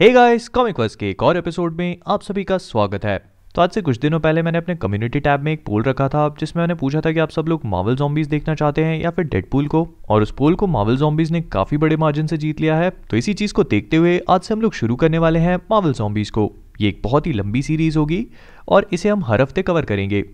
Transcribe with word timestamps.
Hey 0.00 0.10
guys 0.10 0.48
comic 0.48 0.80
verse 0.80 0.94
के 0.96 1.10
एक 1.10 1.22
और 1.22 1.36
एपिसोड 1.36 1.76
में 1.76 1.96
आप 2.06 2.22
सभी 2.22 2.42
का 2.44 2.58
स्वागत 2.58 3.04
है। 3.04 3.18
तो 3.54 3.62
आज 3.62 3.70
से 3.70 3.82
कुछ 3.82 3.98
दिनों 3.98 4.18
पहले 4.20 4.42
मैंने 4.42 4.58
अपने 4.58 4.74
कम्युनिटी 4.74 5.20
टैब 5.20 5.40
में 5.40 5.52
एक 5.52 5.64
पोल 5.66 5.82
रखा 5.82 6.08
था, 6.08 6.28
जिसमें 6.40 6.62
मैंने 6.62 6.74
पूछा 6.74 7.00
था 7.00 7.12
कि 7.12 7.18
आप 7.18 7.30
सब 7.30 7.46
लोग 7.48 7.60
मावल 7.64 7.96
जॉम्बीज 7.96 8.26
देखना 8.26 8.54
चाहते 8.54 8.84
हैं 8.84 9.00
या 9.02 9.10
फिर 9.10 9.24
डेडपूल 9.24 9.66
को? 9.66 9.88
और 10.08 10.22
उस 10.22 10.30
पोल 10.30 10.54
को 10.54 10.66
मावल 10.66 10.96
जॉम्बीज 10.96 11.32
ने 11.32 11.40
काफ़ी 11.40 11.76
बड़े 11.76 11.96
मार्जिन 11.96 12.26
से 12.26 12.36
जीत 12.36 12.60
लिया 12.60 12.76
है। 12.76 12.90
तो 12.90 13.16
इसी 13.16 13.34
चीज़ 13.34 13.52
को 13.52 13.64
देखते 13.64 13.96
हुए 13.96 14.20
आज 14.30 14.40
से 14.40 14.54
हम 14.54 14.60
लोग 14.60 14.74
शुरू 14.74 14.96
करने 14.96 15.18
वाले 15.18 15.38
हैं 15.38 15.56
मावल 15.70 15.92
जॉम्बीज 15.92 16.30
को। 16.30 16.52
ये 16.80 16.88
एक 16.88 17.00
बहुत 17.04 17.26
ही 17.26 17.32
लंबी 17.32 17.62
सीरीज़ 17.62 17.98
होगी 17.98 18.26
और 18.68 18.88
इसे 18.92 19.08
हम 19.08 19.24
हर 19.24 19.40
हफ़्ते 19.40 19.62
कवर 19.62 19.84
करेंगे। 19.84 20.24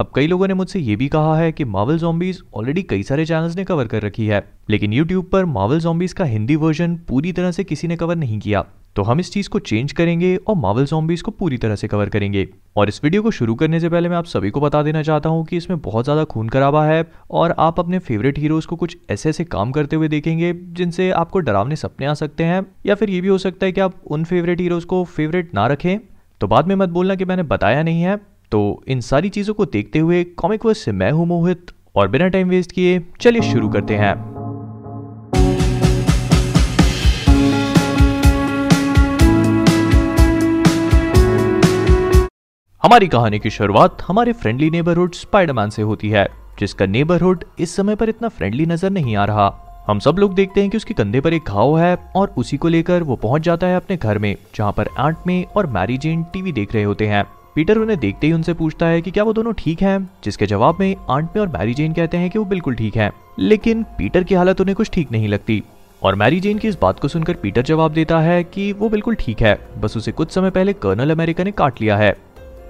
अब 0.00 0.10
कई 0.14 0.26
लोगों 0.26 0.46
ने 0.48 0.54
मुझसे 0.54 0.78
ये 0.80 0.94
भी 0.96 1.06
कहा 1.08 1.34
है 1.36 1.50
कि 1.52 1.64
मावल 1.64 1.98
जॉम्बीज 1.98 2.40
ऑलरेडी 2.56 2.82
कई 2.82 3.02
सारे 3.02 3.24
चैनल्स 3.26 3.56
ने 3.56 3.64
कवर 3.64 3.86
कर 3.86 4.02
रखी 4.02 4.26
है, 4.26 4.42
लेकिन 4.70 4.92
यूट्यूब 4.92 5.24
पर 5.24 5.44
मावल 5.46 5.80
जॉम्बीज 5.80 6.12
का 6.12 6.24
हिंदी 6.24 6.56
वर्जन 6.56 6.94
पूरी 7.08 7.32
तरह 7.32 7.50
से 7.50 7.64
किसी 7.64 7.88
ने 7.88 7.96
कवर 7.96 8.16
नहीं 8.16 8.38
किया। 8.38 8.64
तो 8.96 9.02
हम 9.02 9.20
इस 9.20 9.32
चीज़ 9.32 9.48
को 9.48 9.58
चेंज 9.60 9.92
करेंगे 9.92 10.34
और 10.38 10.56
मावल 10.56 10.84
जॉम्बीज 10.84 11.22
को 11.22 11.30
पूरी 11.30 11.58
तरह 11.58 11.76
से 11.76 11.88
कवर 11.88 12.08
करेंगे। 12.08 12.48
और 12.76 12.88
इस 12.88 13.02
वीडियो 13.04 13.22
को 13.22 13.30
शुरू 13.30 13.54
करने 13.54 13.80
से 13.80 13.88
पहले 13.88 14.08
मैं 14.08 14.16
आप 14.16 14.24
सभी 14.26 14.50
को 14.50 14.60
बता 14.60 14.82
देना 14.82 15.02
चाहता 15.02 15.28
हूँ 15.28 15.44
कि 15.46 15.56
इसमें 15.56 15.78
बहुत 15.80 16.04
ज़्यादा 16.04 16.24
खून 16.24 16.48
खराबा 16.48 16.84
है 16.84 17.04
और 17.30 17.54
आप 17.58 17.80
अपने 17.80 17.98
फेवरेट 17.98 18.38
हीरोज 18.38 18.66
को 18.66 18.76
कुछ 18.76 18.96
ऐसे 19.10 19.28
ऐसे 19.28 19.44
काम 19.46 19.72
करते 19.72 19.96
हुए 19.96 20.08
देखेंगे 20.08 20.52
जिनसे 20.72 21.10
आपको 21.12 21.38
डरावने 21.40 21.76
सपने 21.76 22.06
आ 22.06 22.14
सकते 22.14 22.44
हैं, 22.44 22.66
या 22.86 22.94
फिर 22.94 23.10
ये 23.10 23.20
भी 23.20 23.28
हो 23.28 23.38
सकता 23.38 23.66
है 23.66 23.72
कि 23.72 23.80
आप 23.80 24.00
उन 24.06 24.24
फेवरेट 24.24 24.60
हीरोज 24.60 24.84
को 24.84 25.04
फेवरेट 25.06 25.54
ना 25.54 25.66
रखें। 25.66 25.98
तो 26.40 26.46
बाद 26.46 26.68
में 26.68 26.74
मत 26.74 26.88
बोलना 26.88 27.14
कि 27.14 27.24
मैंने 27.24 27.42
बताया 27.44 27.82
नहीं 27.82 28.02
है। 28.02 28.18
तो 28.52 28.60
इन 28.88 29.00
सारी 29.00 29.28
चीज़ों 29.28 29.54
को 29.54 29.64
देखते 29.64 29.98
हुए 29.98 30.22
कॉमिक 30.24 30.64
वर्स 30.66 30.78
से 30.78 30.92
मैं 30.92 31.10
हूँ 31.12 31.26
मोहित 31.26 31.66
और 31.96 32.08
बिना 32.08 32.28
टाइम 32.28 32.48
वेस्ट 32.48 32.72
किए 32.72 33.00
चलिए 33.20 33.42
शुरू 33.42 33.68
करते 33.68 33.94
हैं। 33.94 34.14
हमारी 42.82 43.08
कहानी 43.08 43.38
की 43.38 43.50
शुरुआत 43.50 44.02
हमारे 44.02 44.32
फ्रेंडली 44.32 44.70
नेबरहुड 44.70 45.14
स्पाइडरमैन 45.14 45.70
से 45.70 45.82
होती 45.82 46.08
है, 46.08 46.28
जिसका 46.60 46.86
नेबरहुड 46.86 47.44
इस 47.58 47.76
समय 47.76 47.94
पर 47.94 48.08
इतना 48.08 48.28
फ्रेंडली 48.28 48.66
नज़र 48.66 48.90
नहीं 48.90 49.16
आ 49.16 49.24
रहा। 49.24 49.50
हम 49.86 49.98
सब 49.98 50.16
लोग 50.18 50.34
देखते 50.34 50.60
हैं 50.60 50.70
कि 50.70 50.76
उसके 50.76 50.94
कंधे 50.94 51.20
पर 51.20 51.32
एक 51.32 51.48
घाव 51.48 51.78
है 51.78 51.96
और 52.16 52.34
उसी 52.38 52.56
को 52.56 52.68
लेकर 52.68 53.02
वो 53.02 53.16
पहुँच 53.16 53.42
जाता 53.42 53.66
है 53.66 53.76
अपने 53.76 53.96
घर 53.96 54.18
में, 54.18 54.36
जहाँ 54.54 54.72
पर 54.72 54.88
आंट 54.98 55.26
में 55.26 55.44
और 55.46 55.66
मैरी 55.66 55.98
जेन 55.98 56.22
टीवी 56.32 56.52
देख 56.52 56.74
रहे 56.74 56.84
होते 56.84 57.06
हैं। 57.06 57.24
पीटर 57.56 57.78
उन्हें 57.78 57.98
देखते 57.98 58.26
ही 58.26 58.32
उनसे 58.32 58.52
पूछता 58.54 58.86
है 58.86 59.00
कि 59.02 59.10
क्या 59.10 59.22
वो 59.24 59.32
दोनों 59.32 59.52
ठीक 59.58 59.80
हैं, 59.82 60.08
जिसके 60.24 60.46
जवाब 60.46 60.76
में 60.80 60.94
आंट 61.10 61.28
में 61.36 61.40
और 61.40 61.48
मैरी 61.48 61.74
जेन 61.74 61.92
कहते 61.92 62.16
हैं 62.16 62.30
कि 62.30 62.38
वो 62.38 62.44
बिल्कुल 62.44 62.74
ठीक 62.74 62.96
हैं, 62.96 63.10
लेकिन 63.38 63.82
पीटर 63.98 64.24
की 64.24 64.34
हालत 64.34 64.60
उन्हें 64.60 64.74
कुछ 64.76 64.90
ठीक 64.90 65.12
नहीं 65.12 65.28
लगती। 65.28 65.62
और 66.02 66.14
मैरी 66.14 66.40
जेन 66.40 66.58
की 66.58 66.68
इस 66.68 66.78
बात 66.82 67.00
को 67.00 67.08
सुनकर 67.08 67.34
पीटर 67.34 67.62
जवाब 67.62 67.92
देता 67.92 68.20
है 68.20 68.42
कि 68.44 68.72
वो 68.72 68.88
बिल्कुल 68.88 69.14
ठीक 69.14 69.42
है, 69.42 69.58
बस 69.78 69.96
उसे 69.96 70.12
कुछ 70.12 70.30
समय 70.30 70.50
पहले 70.50 70.72
कर्नल 70.74 71.10
अमेरिका 71.10 71.44
ने 71.44 71.50
काट 71.52 71.80
लिया 71.80 71.96
है। 71.96 72.16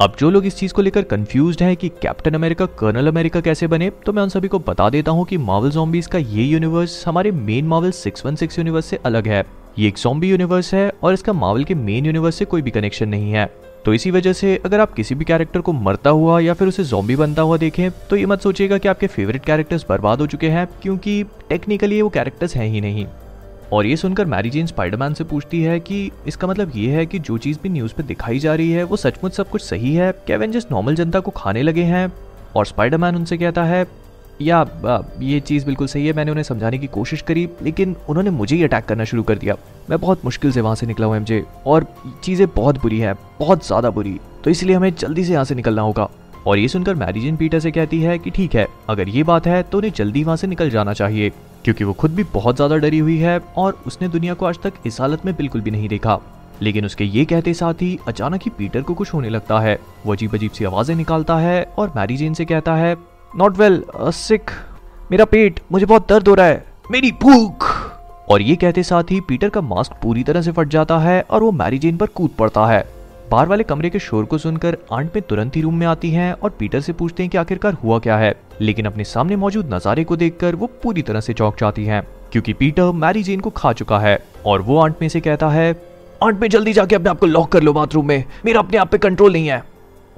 अब 0.00 0.14
जो 0.18 0.30
लोग 0.30 0.46
इस 0.46 0.56
चीज़ 0.56 0.72
को 0.72 0.82
लेकर 0.82 1.02
कंफ्यूज 1.02 1.62
हैं 1.62 1.76
कि 1.76 1.88
कैप्टन 2.02 2.34
अमेरिका, 2.34 2.66
कर्नल 2.66 3.08
अमेरिका 3.08 3.40
कैसे 3.40 3.66
बने 3.66 3.90
तो 4.06 4.12
मैं 4.12 4.22
उन 4.22 4.28
सभी 4.28 4.48
को 4.48 4.58
बता 4.58 4.88
देता 4.90 5.12
हूँ 5.12 5.24
कि 5.26 5.36
मार्वल 5.38 5.70
जॉम्बीज 5.70 6.06
का 6.06 6.18
ये 6.18 6.44
यूनिवर्स 6.44 7.02
हमारे 7.08 7.30
मेन 7.30 7.66
मार्वल 7.66 7.90
616 7.92 8.58
यूनिवर्स 8.58 8.86
से 8.86 8.96
अलग 8.96 9.28
है। 9.28 9.44
ये 9.78 9.88
एक 9.88 9.98
जॉम्बी 9.98 10.30
यूनिवर्स 10.30 10.74
है 10.74 10.90
और 11.02 11.14
इसका 11.14 11.32
मार्वल 11.32 11.64
के 11.64 11.74
मेन 11.76 12.06
यूनिवर्स 12.06 12.34
से 12.34 12.44
कोई 12.44 12.62
भी 12.62 12.70
कनेक्शन 12.70 13.08
नहीं 13.08 13.32
है। 13.32 13.48
तो 13.84 13.92
इसी 13.94 14.10
वजह 14.10 14.32
से 14.32 14.56
अगर 14.64 14.80
आप 14.80 14.92
किसी 14.92 15.14
भी 15.14 15.24
कैरेक्टर 15.24 15.60
को 15.60 15.72
मरता 15.72 16.10
हुआ 16.10 16.38
या 16.40 16.54
फिर 16.54 16.68
उसे 16.68 16.84
जॉम्बी 16.84 17.16
बनता 17.16 17.42
हुआ 17.42 17.56
देखें 17.56 17.90
तो 18.10 18.16
ये 18.16 18.26
मत 18.26 18.40
सोचिएगा 18.40 18.78
कि 18.78 18.88
आपके 18.88 19.06
फेवरेट 19.06 19.44
कैरेक्टर्स 19.44 19.86
बर्बाद 19.88 20.20
हो 20.20 20.26
चुके 20.26 20.48
हैं, 20.48 20.66
क्योंकि 20.82 21.22
टेक्निकली 21.48 22.00
वो 22.02 22.08
कैरेक्टर्स 22.08 22.56
हैं 22.56 22.66
ही 22.66 22.80
नहीं। 22.80 23.06
और 23.72 23.86
ये 23.86 23.96
सुनकर 23.96 24.26
मैरी 24.26 24.50
जेन 24.50 24.66
स्पाइडरमैन 24.66 25.14
से 25.14 25.24
पूछती 25.24 25.62
है 25.62 25.78
कि 25.80 26.10
इसका 26.26 26.46
मतलब 26.46 26.72
ये 26.76 26.90
है 26.90 27.06
कि 27.06 27.18
जो 27.18 27.38
चीज़ 27.38 27.58
भी 27.62 27.68
न्यूज़ 27.68 27.94
पे 27.94 28.02
दिखाई 28.02 28.38
जा 28.38 28.54
रही 28.54 28.70
है, 28.72 28.82
वो 28.84 28.96
सचमुच 28.96 29.32
सब 29.32 29.48
कुछ 29.50 29.62
सही 29.62 29.94
है? 29.94 30.12
क्या 30.26 30.38
नॉर्मल 30.72 30.94
जनता 30.94 31.20
को 31.20 31.30
खाने 31.30 31.62
लगे 31.62 31.82
हैं? 31.82 32.12
और 32.56 32.66
स्पाइडरमैन 32.66 33.16
उनसे 33.16 33.38
कहता 33.38 33.64
है 33.64 33.84
या 34.40 34.64
ये 35.20 35.40
चीज़ 35.40 35.66
बिल्कुल 35.66 35.86
सही 35.86 36.06
है, 36.06 36.12
मैंने 36.12 36.30
उन्हें 36.30 36.44
समझाने 36.44 36.78
की 36.78 36.86
कोशिश 36.88 37.22
करी, 37.22 37.48
लेकिन 37.62 37.94
उन्होंने 38.08 38.30
मुझे 38.30 38.56
ही 38.56 38.62
अटैक 38.64 38.84
करना 38.84 39.04
शुरू 39.04 39.22
कर 39.22 39.38
दिया। 39.38 39.56
मैं 39.90 39.98
बहुत 40.00 40.24
मुश्किल 40.24 40.52
से 40.52 40.60
वहाँ 40.60 40.74
से 40.74 40.86
निकला 40.86 41.06
हूँ 41.06 41.16
एमजे 41.16 41.44
और 41.66 41.86
चीज़ें 42.24 42.46
बहुत 42.56 42.80
बुरी 42.82 42.98
है, 42.98 43.14
बहुत 43.40 43.66
ज़्यादा 43.66 43.90
बुरी 43.90 44.18
तो 44.44 44.50
इसलिए 44.50 44.76
हमें 44.76 44.94
जल्दी 44.94 45.24
से 45.24 45.32
यहाँ 45.32 45.44
से 45.44 45.54
निकलना 45.54 45.82
होगा। 45.82 46.08
और 46.46 46.58
ये 46.58 46.68
सुनकर 46.68 46.94
मैरिजिन 46.94 47.36
पीटर 47.36 47.60
से 47.60 47.70
कहती 47.70 48.00
है 48.00 48.18
कि 48.18 48.30
ठीक 48.30 48.54
है, 48.54 48.66
अगर 48.88 49.08
ये 49.08 49.22
बात 49.22 49.46
है 49.46 49.62
तो 49.62 49.78
उन्हें 49.78 49.92
जल्दी 49.92 50.24
वहाँ 50.24 50.36
से 50.36 50.46
निकल 50.46 50.70
जाना 50.70 50.92
चाहिए, 50.92 51.30
क्योंकि 51.64 51.84
वो 51.84 51.92
खुद 51.92 52.14
भी 52.14 52.24
बहुत 52.34 52.56
ज़्यादा 52.56 52.76
डरी 52.76 52.98
हुई 52.98 53.18
है, 53.18 53.38
और 53.56 53.82
उसने 53.86 54.08
दुनिया 54.08 54.34
को 54.34 54.46
आज 54.46 54.58
तक 54.62 54.74
इस 54.86 55.00
हालत 55.00 55.26
में 55.26 55.34
बिल्कुल 55.36 55.60
भी 55.60 55.70
नहीं 55.70 55.88
देखा। 55.88 56.18
लेकिन 56.62 56.84
उसके 56.84 57.04
ये 57.04 57.24
कहते 57.24 57.54
साथ 57.54 57.82
ही 57.82 57.98
अचानक 58.08 58.42
ही 58.42 58.50
पीटर 58.58 58.82
को 58.82 58.94
कुछ 58.94 59.12
होने 59.14 59.28
लगता 59.28 59.58
है। 59.60 59.78
वो 60.06 60.12
अजीब 60.12 60.34
अजीब 60.34 60.50
सी 60.50 60.64
आवाज़ें 60.64 60.94
निकालता 60.96 61.36
है, 61.38 61.62
और 61.78 61.92
मैरी 61.96 62.16
जेन 62.16 62.34
से 62.34 62.44
कहता 62.44 62.74
है 62.76 62.94
नॉट 63.36 63.58
वेल 63.58 63.82
सिक 63.96 64.50
मेरा 65.10 65.24
पेट, 65.24 65.60
मुझे 65.72 65.86
बहुत 65.86 66.08
दर्द 66.08 66.28
हो 66.28 66.34
रहा 66.34 66.46
है। 66.46 66.64
मेरी 66.90 67.10
भूख। 67.12 67.66
और 68.28 68.42
ये 68.42 68.56
कहते 68.56 68.82
साथ 68.82 69.10
ही 69.10 69.20
पीटर 69.20 69.48
का 69.48 69.60
मास्क 69.60 69.92
पूरी 70.02 70.22
तरह 70.22 70.42
से 70.42 70.52
फट 70.52 70.68
जाता 70.68 70.98
है 70.98 71.20
और 71.30 71.42
वो 71.42 71.50
मैरी 71.52 71.78
जेन 71.78 71.96
पर 71.96 72.06
कूद 72.06 72.30
पड़ता 72.30 72.66
है। 72.66 72.84
बाहर 73.30 73.46
वाले 73.46 73.64
कमरे 73.64 73.90
के 73.90 73.98
शोर 73.98 74.24
को 74.24 74.38
सुनकर 74.38 74.76
आंट 74.92 75.10
में 75.14 75.22
तुरंत 75.22 75.56
ही 75.56 75.60
रूम 75.62 75.74
में 75.74 75.86
आती 75.86 76.10
हैं 76.10 76.32
और 76.32 76.50
पीटर 76.50 76.80
से 76.80 76.92
पूछते 76.92 77.22
हैं 77.22 77.30
कि 77.30 77.38
आखिरकार 77.38 77.74
हुआ 77.74 77.98
क्या 77.98 78.16
है। 78.16 78.34
लेकिन 78.60 78.86
अपने 78.86 79.04
सामने 79.04 79.36
मौजूद 79.36 79.74
नजारे 79.74 80.04
को 80.04 80.16
देखकर 80.16 80.54
वो 80.54 80.66
पूरी 80.82 81.02
तरह 81.02 81.20
से 81.20 81.32
चौक 81.32 81.58
जाती 81.60 81.84
हैं, 81.84 82.02
क्योंकि 82.32 82.52
पीटर 82.52 82.92
मैरी 82.92 83.22
जेन 83.22 83.40
को 83.40 83.50
खा 83.50 83.72
चुका 83.72 83.98
है 83.98 84.18
और 84.46 84.62
वो 84.62 84.78
आंट 84.78 84.96
में 85.02 85.08
से 85.08 85.20
कहता 85.20 85.48
है 85.48 85.72
आंट 86.22 86.40
में 86.40 86.48
जल्दी 86.48 86.72
जाके 86.72 86.94
अपने 86.94 87.10
आप 87.10 87.18
को 87.18 87.26
लॉक 87.26 87.52
कर 87.52 87.62
लो 87.62 87.72
बाथरूम 87.72 88.06
में। 88.06 88.24
मेरा 88.44 88.60
अपने 88.60 88.78
आप 88.78 88.90
पे 88.90 88.98
कंट्रोल 88.98 89.32
नहीं 89.32 89.48
है। 89.48 89.62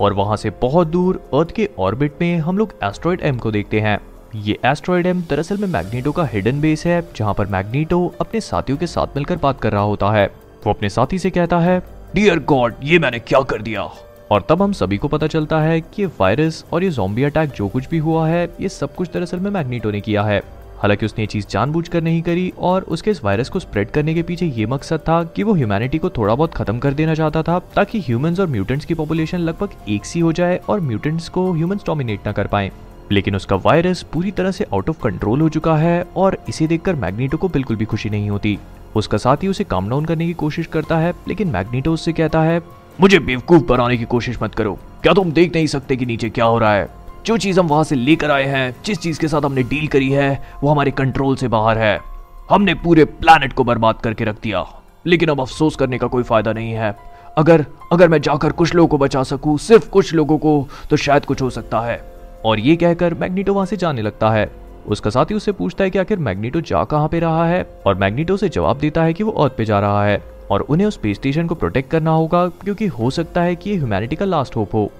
और 0.01 0.13
वहाँ 0.13 0.37
से 0.37 0.51
बहुत 0.63 0.89
दूर 0.89 1.17
अर्थ 1.35 1.51
के 1.51 1.69
ऑर्बिट 1.79 2.13
में 2.21 2.39
हम 2.39 2.59
लोग 2.59 2.75
एस्ट्रॉइड 2.85 3.21
एम 3.21 3.39
को 3.39 3.51
देखते 3.51 3.81
हैं। 3.81 3.99
ये 4.35 4.59
एस्ट्रॉइड 4.65 5.07
एम 5.07 5.21
दरअसल 5.31 5.57
में 5.57 5.69
मैग्नीटो 5.69 6.13
का 6.13 6.25
हिडन 6.25 6.61
बेस 6.61 6.85
है, 6.87 7.03
जहाँ 7.17 7.35
पर 7.35 7.47
मैग्नीटो 7.47 8.07
अपने 8.21 8.41
साथियों 8.41 8.79
के 8.79 8.87
साथ 8.87 9.17
मिलकर 9.17 9.37
बात 9.37 9.61
कर 9.61 9.73
रहा 9.73 9.83
होता 9.83 10.11
है। 10.11 10.27
वो 10.67 10.73
अपने 10.73 10.89
साथी 10.89 11.19
से 11.19 11.31
कहता 11.31 11.59
है 11.59 11.79
डियर 12.15 12.39
गॉड 12.39 12.75
ये 12.83 12.99
मैंने 12.99 13.19
क्या 13.19 13.41
कर 13.41 13.63
दिया? 13.63 13.89
और 14.31 14.45
तब 14.49 14.63
हम 14.63 14.73
सभी 14.73 14.97
को 14.97 15.09
पता 15.09 15.27
चलता 15.27 15.61
है 15.61 15.81
कि 15.81 16.03
ये 16.03 16.09
वायरस 16.21 16.65
और 16.73 16.85
ये 16.85 16.91
जोम्बी 16.91 17.25
अटैक 17.25 17.51
जो 17.51 17.69
कुछ 17.69 17.89
भी 17.89 17.99
हुआ 17.99 18.27
है, 18.29 18.45
ये 18.61 18.69
सब 18.69 18.95
कुछ 18.95 19.13
दरअसल 19.13 19.39
में 19.39 19.51
मैग्नीटो 19.51 19.91
ने 19.91 20.01
किया 20.01 20.23
है। 20.23 20.41
हालाँकि 20.83 21.07
उसने 21.07 21.23
ये 21.23 21.27
चीज़ 21.27 21.47
जानबूझकर 21.51 22.03
नहीं 22.03 22.23
करी 22.23 22.53
और 22.59 22.83
उसके 22.83 23.11
इस 23.11 23.25
वायरस 23.25 23.49
को 23.49 23.59
स्प्रेड 23.59 23.91
करने 23.91 24.15
के 24.15 24.23
पीछे 24.23 24.47
ये 24.47 24.67
मकसद 24.67 25.01
था 25.01 25.23
कि 25.25 25.43
वो 25.43 25.55
ह्यूमैनिटी 25.55 25.99
को 25.99 26.11
थोड़ा 26.11 26.35
बहुत 26.35 26.55
खत्म 26.55 26.79
कर 26.79 26.95
देना 26.95 27.15
चाहता 27.15 27.43
था, 27.43 27.59
ताकि 27.59 28.01
ह्यूमंस 28.01 28.41
और 28.41 28.47
म्यूटेंट्स 28.47 28.85
की 28.85 28.95
पॉपुलेशन 28.95 29.39
लगभग 29.39 29.69
एक 29.89 30.05
सी 30.05 30.21
हो 30.21 30.33
जाए 30.33 30.61
और 30.69 30.81
म्यूटेंट्स 30.81 31.29
को 31.29 31.53
ह्यूमंस 31.53 31.83
डोमिनेट 31.87 32.27
ना 32.27 32.33
कर 32.33 32.47
पाए। 32.47 32.71
लेकिन 33.13 33.37
उसका 33.37 33.57
वायरस 33.57 34.03
पूरी 34.03 34.31
तरह 34.31 34.51
से 34.51 34.65
आउट 34.65 34.91
ऑफ़ 34.91 35.03
कंट्रोल 35.03 35.41
हो 35.41 35.49
चुका 35.49 35.77
है 35.77 36.07
और 36.17 36.39
इसे 36.49 36.67
देखकर 36.67 36.95
मैग्नीटो 36.95 37.37
को 37.37 37.49
बिल्कुल 37.49 37.77
भी 37.77 37.85
खुशी 37.85 38.11
नहीं 38.11 38.31
होती। 38.31 38.59
उसका 38.97 39.19
साथी 39.19 39.49
उसे 39.49 39.65
काम 39.65 39.89
डाउन 39.89 40.05
करने 40.05 40.27
की 40.27 40.33
कोशिश 40.33 40.67
करता 40.67 40.99
है, 40.99 41.15
लेकिन 41.29 41.49
मैग्नीटो 41.49 41.93
उससे 41.93 42.13
कहता 42.13 42.43
है, 42.43 42.63
मुझे 43.01 43.19
बेवकूफ़ 43.19 43.63
बनाने 43.63 43.97
की 43.97 44.05
कोशिश 44.05 44.43
मत 44.43 44.55
करो। 44.55 44.79
क्या 45.03 45.13
तुम 45.13 45.33
देख 45.33 45.55
नहीं 45.55 45.67
सकते 45.67 45.97
कि 45.97 46.07
नीचे 46.07 46.31
क्या 46.31 46.45
हो 46.45 46.59
रहा 46.59 46.75
है? 46.75 47.02
जो 47.27 47.37
चीज़ 47.37 47.61
हम 47.61 47.67
वहाँ 47.67 47.85
से 47.85 47.95
लेकर 47.95 48.31
आए 48.31 48.45
हैं, 48.45 48.77
जिस 48.85 48.99
चीज़ 48.99 49.21
के 49.21 49.29
साथ 49.29 49.45
हमने 49.45 49.63
डील 49.63 49.89
करी 49.89 50.11
है, 50.11 50.43
वो 50.63 50.71
हमारे 50.71 50.91
कंट्रोल 50.91 51.37
से 51.37 51.49
बाहर 51.49 51.79
है। 51.79 52.01
हमने 52.51 52.75
पूरे 52.75 53.05
प्लानट 53.05 53.53
को 53.53 53.65
बर्बाद 53.65 53.95
करके 53.95 54.25
रख 54.25 54.37
दिया। 54.43 54.67
लेकिन 55.07 55.29
अब 55.29 55.41
अफसोस 55.41 55.77
करने 55.77 55.99
का 55.99 56.07
कोई 56.07 56.23
फ़ायदा 56.23 56.53
नहीं 56.53 56.73
है। 56.73 56.97
अगर 57.39 57.67
अगर 57.93 58.09
मैं 58.09 58.21
जाकर 58.21 58.53
कुछ 58.53 58.75
लोगों 58.75 58.89
को 58.89 58.99
बचा 58.99 59.23
सकूँ, 59.23 59.59
सिर्फ़ 59.59 59.91
कुछ 59.91 60.15
लोगों 60.15 60.39
को 60.39 60.69
तो 60.91 60.97
शायद 60.97 61.25
कुछ 61.25 61.43
हो 61.43 61.51
सकता 61.51 61.81
है। 61.81 62.13
और 62.45 62.61
ये 62.61 62.77
कहकर 62.77 63.15
मैग्नीटो 63.15 63.55
वहाँ 63.55 63.67
से 63.67 63.77
जाने 63.77 64.03
लगता 64.03 64.31
है। 64.31 64.51
उसका 64.89 65.11
साथी 65.11 65.35
उससे 65.35 65.53
पूछता 65.53 65.85
है 65.85 65.91
कि 65.91 65.99
आखिर 65.99 66.19
मैग्नीटो 66.19 66.61
जा 66.61 66.85
कहाँ 66.85 67.09
पे 67.09 67.19
रहा 67.21 67.47
है? 67.47 67.83
और 67.87 67.95
मैग्नीटो 67.95 68.37
से 68.37 68.49
जवाब 68.49 68.79
देता 68.79 69.03
है 69.03 69.15
कि 69.15 69.25
वो 69.25 69.33
अर्थ 69.33 69.53
पे 69.57 69.65
जा 69.65 69.81
रहा 69.81 70.05
है। 70.05 70.23
और 70.51 70.61
उन्हें 70.61 70.87
उस 70.87 70.95
स्पेस 70.95 71.17
स्टेशन 71.17 71.47
को 71.47 71.55
प्रोटेक्ट 71.55 71.91
करना 71.91 72.11
होगा, 72.11 72.49
क्योंकि 72.49 72.87
हो 72.87 73.11
सकता 73.11 73.43
है 73.43 73.57
कि 73.57 73.71
ये 73.71 73.77
ह्यूमैनिटी 73.77 74.17
का 74.17 74.25
लास्ट 74.25 74.57
होप 74.57 74.75
हो। 74.75 74.93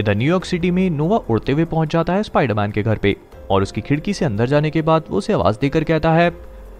इधर 0.00 0.14
न्यूयॉर्क 0.14 0.44
सिटी 0.44 0.70
में 0.70 0.88
नोवा 0.90 1.16
उड़ते 1.30 1.52
हुए 1.52 1.64
पहुँच 1.64 1.92
जाता 1.92 2.12
है 2.12 2.22
स्पाइडरमैन 2.22 2.70
के 2.70 2.82
घर 2.82 2.96
पे 2.96 3.16
और 3.50 3.62
उसकी 3.62 3.80
खिड़की 3.80 4.12
से 4.14 4.24
अंदर 4.24 4.46
जाने 4.46 4.70
के 4.70 4.82
बाद 4.82 5.04
वो 5.10 5.18
उसे 5.18 5.32
आवाज़ 5.32 5.58
देकर 5.60 5.84
कहता 5.84 6.12
है, 6.12 6.32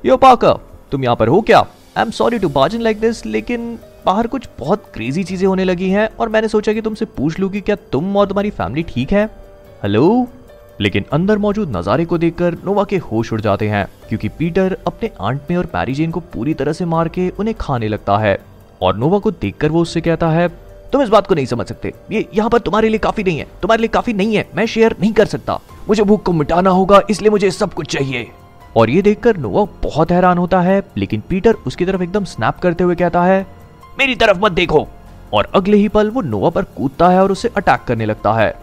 यो 0.07 0.17
पाकर 0.17 0.59
तुम 0.93 1.05
यहाँ 1.05 1.17
पर 1.17 1.29
हो 1.29 1.41
क्या? 1.41 1.59
I 1.97 2.03
am 2.03 2.11
sorry 2.11 2.39
to 2.39 2.49
bargain 2.49 2.81
like 2.81 3.01
this 3.01 3.25
लेकिन 3.27 3.79
बाहर 4.07 4.27
कुछ 4.27 4.49
बहुत 4.59 4.85
क्रेजी 4.95 5.25
चीज़ें 5.25 5.47
होने 5.49 5.65
लगी 5.65 5.89
हैं 5.91 6.09
और 6.21 6.29
मैंने 6.29 6.49
सोचा 6.49 6.73
कि 6.73 6.81
तुमसे 6.81 7.05
पूछ 7.17 7.39
लूँ 7.41 7.51
कि 7.51 7.61
क्या 7.61 7.77
तुम 7.93 8.17
और 8.17 8.27
तुम्हारी 8.27 8.51
फैमिली 8.51 8.83
ठीक 8.89 9.13
है? 9.13 9.25
हेलो 9.83 10.27
लेकिन 10.81 11.05
अंदर 11.13 11.39
मौजूद 11.39 11.77
नजारे 11.77 12.05
को 12.05 12.19
देखकर 12.19 12.55
नोवा 12.65 12.85
के 12.85 12.97
होश 12.97 13.33
उड़ 13.33 13.41
जाते 13.41 13.69
हैं, 13.69 13.87
क्योंकि 14.09 14.29
पीटर 14.29 14.77
अपने 14.87 15.11
आंट 15.21 15.41
में 15.51 15.57
और 15.57 15.69
मैरीजेन 15.75 16.11
को 16.11 16.21
पूरी 16.35 16.55
तरह 16.55 16.73
से 16.73 16.85
मार 16.85 17.09
के 17.09 17.29
उन्हें 17.31 17.55
खाने 17.61 17.89
लगता 17.89 18.17
है 18.19 18.39
और 18.83 18.97
नोवा 18.97 19.19
को 19.19 19.31
देखकर 19.31 19.69
वो 19.69 19.83
उससे 19.83 20.01
कहता 20.01 20.31
है 20.31 20.49
तुम 20.93 21.03
इस 21.03 21.09
बात 21.09 21.27
को 21.27 21.35
नहीं 21.35 21.47
समझ 21.47 21.67
सकते। 21.67 21.93
ये 22.13 22.29
यहाँ 22.35 22.51
पर 22.51 22.59
तुम्हारे 22.59 22.89
लिए 22.89 22.99
काफ़ी 22.99 23.25
नहीं 23.25 23.39
है। 23.39 23.45
तुम्हारे 23.45 23.81
लिए 23.81 23.89
काफ़ी 23.89 24.13
नहीं 24.13 24.37
है। 24.37 24.49
मैं 24.55 24.67
शेयर 24.67 24.97
नहीं 25.01 25.13
कर 25.13 25.27
सकता। 25.27 25.61
मुझे 25.89 26.03
भूख 26.03 26.23
को 26.23 26.33
मिटाना 26.33 26.71
होगा, 26.71 27.01
इसलिए 27.11 27.31
मुझे 27.31 27.51
सब 27.51 27.75
कुछ 27.75 27.87
चाहिए। 27.87 28.31
और 28.77 28.91
ये 28.91 29.03
देखकर 29.03 29.37
नोवा 29.37 29.65
बहुत 29.83 30.11
हैरान 30.11 30.39
होता 30.39 30.61
है, 30.61 30.83
लेकिन 30.97 31.23
पीटर 31.29 31.53
उसकी 31.53 31.87
तरफ़ 31.87 32.03
एकदम 32.03 32.25
स्नैप 32.25 32.59
करते 32.59 32.85
हुए 32.85 32.95
कहता 32.95 33.23
है, 33.23 33.47
मेरी 33.99 34.15
तरफ़ 34.15 34.39
मत 34.39 34.53
देखो। 34.53 34.89
और 35.33 35.49
अगले 35.55 35.77
ही 35.77 35.89
पल 35.89 36.11
वो 36.11 36.21
नोवा 36.21 36.51
पर 36.51 36.63
कूदता 36.63 37.09
है 37.09 37.23
और 37.23 37.33
उसे 37.33 37.51
अटैक 37.57 37.81
करने 37.81 38.07
लगता 38.07 38.33
है। 38.33 38.55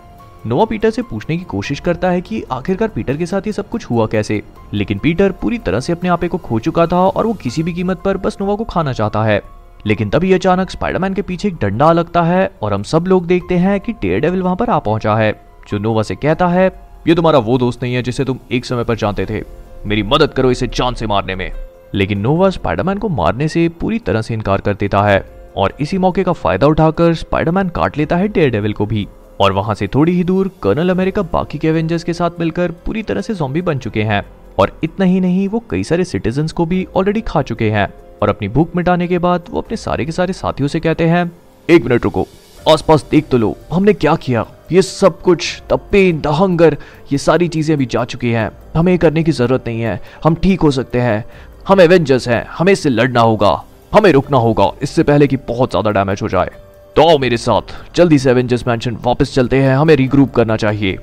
नोवा 0.46 0.66
पीटर 0.66 0.90
से 0.90 1.02
पूछने 1.02 1.38
की 1.38 1.44
कोशिश 1.44 1.80
करता 1.80 2.10
है 2.10 2.22
कि 2.22 2.44
आखिरकार 2.52 2.88
पीटर 2.88 3.18
के 3.18 3.26
साथ 3.26 3.42
ये 3.48 3.54
सब 3.54 3.70
कुछ 3.70 3.86
हुआ 3.86 4.08
कैसे? 4.08 4.44
लेकिन 4.74 4.98
पीटर 4.98 5.32
पूरी 5.32 5.58
तरह 5.58 5.80
से 5.80 5.94
अपने 5.94 6.10
आपे 6.10 6.28
को 6.28 6.38
खो 6.38 6.60
चुका 6.60 6.88
था 6.88 7.08
और 7.08 7.26
वो 7.26 7.34
किसी 7.34 7.64
भी 7.64 7.74
कीमत 7.74 8.02
पर 8.06 8.18
बस 8.18 8.38
नोवा 8.42 8.56
को 8.56 8.64
खाना 8.64 8.94
चाहता 8.94 9.24
है। 9.24 9.42
लेकिन 9.88 10.10
तभी 10.10 10.34
अचानक 10.34 10.70
स्पाइडरमैन 10.70 11.14
के 11.14 11.22
पीछे 11.22 11.48
एक 11.48 11.56
डंडा 11.56 11.92
लगता 11.92 12.22
है 12.22 12.52
और 12.62 12.74
हम 12.74 12.84
सब 12.84 13.06
लोग 13.08 13.28
देखते 13.28 13.56
हैं 13.56 13.80
कि 13.80 13.94
टेयर 13.94 14.20
डेविल 14.20 14.42
वहाँ 14.42 14.56
पर 14.56 14.70
आ 14.70 14.80
पहुँचा 14.80 15.16
है। 15.16 15.42
जो 15.68 15.78
नोवा 15.78 16.04
से 16.04 16.16
कहता 16.16 16.48
है, 16.48 16.72
ये 17.08 17.16
तुम्हारा 17.16 17.40
वो 17.40 17.58
दोस्त 17.58 17.84
नहीं 17.84 17.94
है 17.94 18.04
जिसे 18.04 18.26
तुम 18.26 18.40
एक 18.52 18.66
समय 18.66 18.84
पर 18.84 18.96
जानते 18.96 19.26
थे। 19.26 19.44
मेरी 19.86 20.04
मदद 20.04 20.28
करो 20.28 20.52
इसे 20.52 20.68
जान 20.68 20.94
से 20.94 21.08
मारने 21.08 21.36
में। 21.36 21.52
लेकिन 21.96 22.20
नोवा 22.20 22.50
स्पाइडरमैन 22.50 22.98
को 22.98 23.10
मारने 23.10 23.48
से 23.48 23.70
पूरी 23.70 24.00
तरह 24.00 24.22
से 24.22 24.34
इनकार 24.34 24.62
कर 24.62 24.74
देता 24.74 25.02
है 25.02 25.26
और 25.58 25.74
इसी 25.80 25.98
मौके 25.98 26.24
का 26.24 26.32
फ़ायदा 26.32 26.68
उठाकर 26.68 27.14
स्पाइडरमैन 27.14 27.70
काट 27.70 27.98
लेता 27.98 28.16
है 28.16 28.28
डेयर 28.28 28.50
डेविल 28.50 28.74
को 28.74 28.86
भी। 28.86 29.08
और 29.40 29.52
वहाँ 29.52 29.76
से 29.76 29.88
थोड़ी 29.88 30.12
ही 30.12 30.24
दूर 30.24 30.52
कर्नल 30.64 30.90
अमेरिका, 30.90 31.22
बाकी 31.22 31.58
के 31.58 31.68
एवेंजर्स 31.68 32.04
के 32.04 32.14
साथ 32.14 32.30
मिलकर 32.40 32.72
पूरी 32.72 33.04
तरह 33.04 33.22
से 33.22 33.34
जॉम्बी 33.34 33.62
बन 33.62 33.78
चुके 33.78 34.04
हैं। 34.04 34.24
और 34.60 34.80
इतना 34.84 35.06
ही 35.06 35.20
नहीं, 35.20 35.48
वो 35.48 35.64
कई 35.70 35.84
सारे 35.84 36.04
सिटीजन 36.04 36.48
को 36.48 36.66
भी 36.66 36.88
ऑलरेडी 36.96 37.22
खा 37.22 37.42
चुके 37.42 37.70
हैं। 37.72 37.94
और 38.22 38.30
अपनी 38.30 38.48
भूख 38.48 38.76
मिटाने 38.76 39.08
के 39.08 39.20
बाद 39.20 39.46
वो 39.50 39.62
अपने 39.62 39.78
सारे 39.78 40.06
के 40.06 40.12
सारे 40.12 40.34
साथियों 40.34 40.68
से 40.68 40.80
कहते 40.80 41.08
हैं, 41.08 41.32
एक 41.70 41.84
मिनट 41.84 42.04
रुको, 42.04 42.28
आसपास 42.70 43.06
देख 43.12 43.28
तो 43.28 43.38
लो, 43.38 43.56
हमने 43.74 43.94
क्या 43.94 44.16
किया? 44.16 44.46
ये 44.72 44.82
सब 44.82 45.22
कुछ 45.22 45.62
द 45.70 45.80
पेन 45.92 46.20
द 46.22 46.28
हंगर 46.36 46.78
ये 47.12 47.18
सारी 47.18 47.48
चीज़ें 47.48 47.76
अभी 47.76 47.86
जा 47.86 48.04
चुकी 48.06 48.32
हैं। 48.32 48.50
हमें 48.76 48.98
करने 48.98 49.24
की 49.24 49.32
ज़रूरत 49.32 49.68
नहीं 49.68 49.82
है। 49.82 50.00
हम 50.24 50.36
ठीक 50.36 50.62
हो 50.62 50.72
सकते 50.72 51.02
हैं। 51.02 51.24
हम 51.68 51.82
एवेंजर्स 51.82 52.28
हैं। 52.28 52.46
हमें 52.50 52.72
इससे 52.74 52.90
लड़ना 52.90 53.22
होगा। 53.22 53.52
हमें 53.94 54.12
रुकना 54.12 54.38
होगा। 54.38 54.72
इससे 54.82 55.04
पहले 55.04 55.28
कि 55.28 55.38
बहुत 55.48 55.70
ज़्यादा 55.70 55.92
डैमेज 55.92 56.22
हो 56.22 56.30
जाए। 56.30 56.50
तो 56.96 57.08
आओ 57.10 57.18
मेरे 57.18 57.38
साथ। 57.38 57.74
जल्दी 57.96 58.20
से 58.20 58.30
एवेंजर्स 58.30 58.68
मैंशन 58.68 58.98
वापस 59.02 59.34
चलते 59.34 59.62
हैं। 59.62 59.76
हमें 59.76 59.96
रीग्रुप 59.96 60.34
करना 60.34 60.58
चाहिए। 60.58 60.98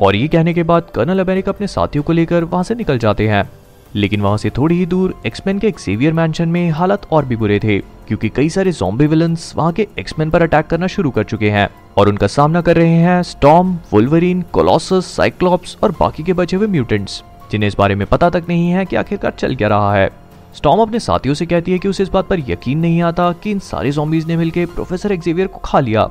और 0.00 0.16
ये 0.16 0.28
कहने 0.28 0.54
के 0.54 0.62
बाद 0.62 0.86
कर्नल 0.94 1.20
अमेरिका 1.20 1.52
अपने 1.52 1.66
साथियों 1.66 2.04
को 2.04 2.12
लेकर 2.12 2.44
वहाँ 2.44 2.62
से 2.64 2.74
निकल 2.74 2.98
जाते 2.98 3.28
हैं। 3.28 3.48
लेकिन 3.94 4.20
वहाँ 4.20 4.36
से 4.36 4.50
थोड़ी 4.50 4.78
ही 4.78 4.86
दूर 4.86 5.14
एक्समैन 5.26 5.58
के 5.58 5.66
एक्सेवियर 5.66 6.12
मैंशन 6.12 6.48
में 6.48 6.70
हालत 6.70 7.06
और 7.12 7.24
भी 7.24 7.36
बुरे 7.36 7.58
थे, 7.58 7.78
क्योंकि 7.78 8.28
कई 8.28 8.48
सारे 8.48 8.72
जॉम्बी 8.72 9.06
विलन्स 9.06 9.52
वहाँ 9.56 9.72
के 9.72 9.86
एक्समैन 9.98 10.30
पर 10.30 10.42
अटैक 10.42 10.66
करना 10.66 10.86
शुरू 10.86 11.10
कर 11.10 11.24
चुके 11.24 11.50
हैं 11.50 11.68
और 11.98 12.08
उनका 12.08 12.26
सामना 12.26 12.60
कर 12.60 12.76
रहे 12.76 12.96
हैं 12.98 13.22
स्टॉम 13.22 13.78
वुल्वरीन 13.92 14.42
कोलोसस 14.52 15.14
साइक्लोप्स 15.16 15.76
और 15.82 15.92
बाकी 16.00 16.22
के 16.22 16.32
बचे 16.32 16.56
हुए 16.56 16.66
म्यूटेंट्स 16.66 17.22
जिन्हें 17.52 17.68
इस 17.68 17.76
बारे 17.78 17.94
में 17.94 18.06
पता 18.06 18.30
तक 18.30 18.44
नहीं 18.48 18.70
है 18.70 18.84
कि 18.84 18.96
आखिरकार 18.96 19.32
चल 19.38 19.54
क्या 19.56 19.68
रहा 19.68 19.94
है। 19.94 20.10
स्टॉम 20.54 20.80
अपने 20.80 20.98
साथियों 20.98 21.34
से 21.34 21.46
कहती 21.46 21.72
है 21.72 21.78
कि 21.78 21.88
उसे 21.88 22.02
इस 22.02 22.08
बात 22.08 22.28
पर 22.28 22.40
यकीन 22.48 22.78
नहीं 22.78 23.00
आता 23.02 23.32
कि 23.32 23.50
इन 23.50 23.58
सारे 23.58 23.90
जॉम्बीज 23.90 24.26
ने 24.26 24.36
मिलकर 24.36 24.66
प्रोफेसर 24.66 25.12
एक्जेवियर 25.12 25.46
को 25.46 25.58
खा 25.58 25.80
लिया। 25.80 26.08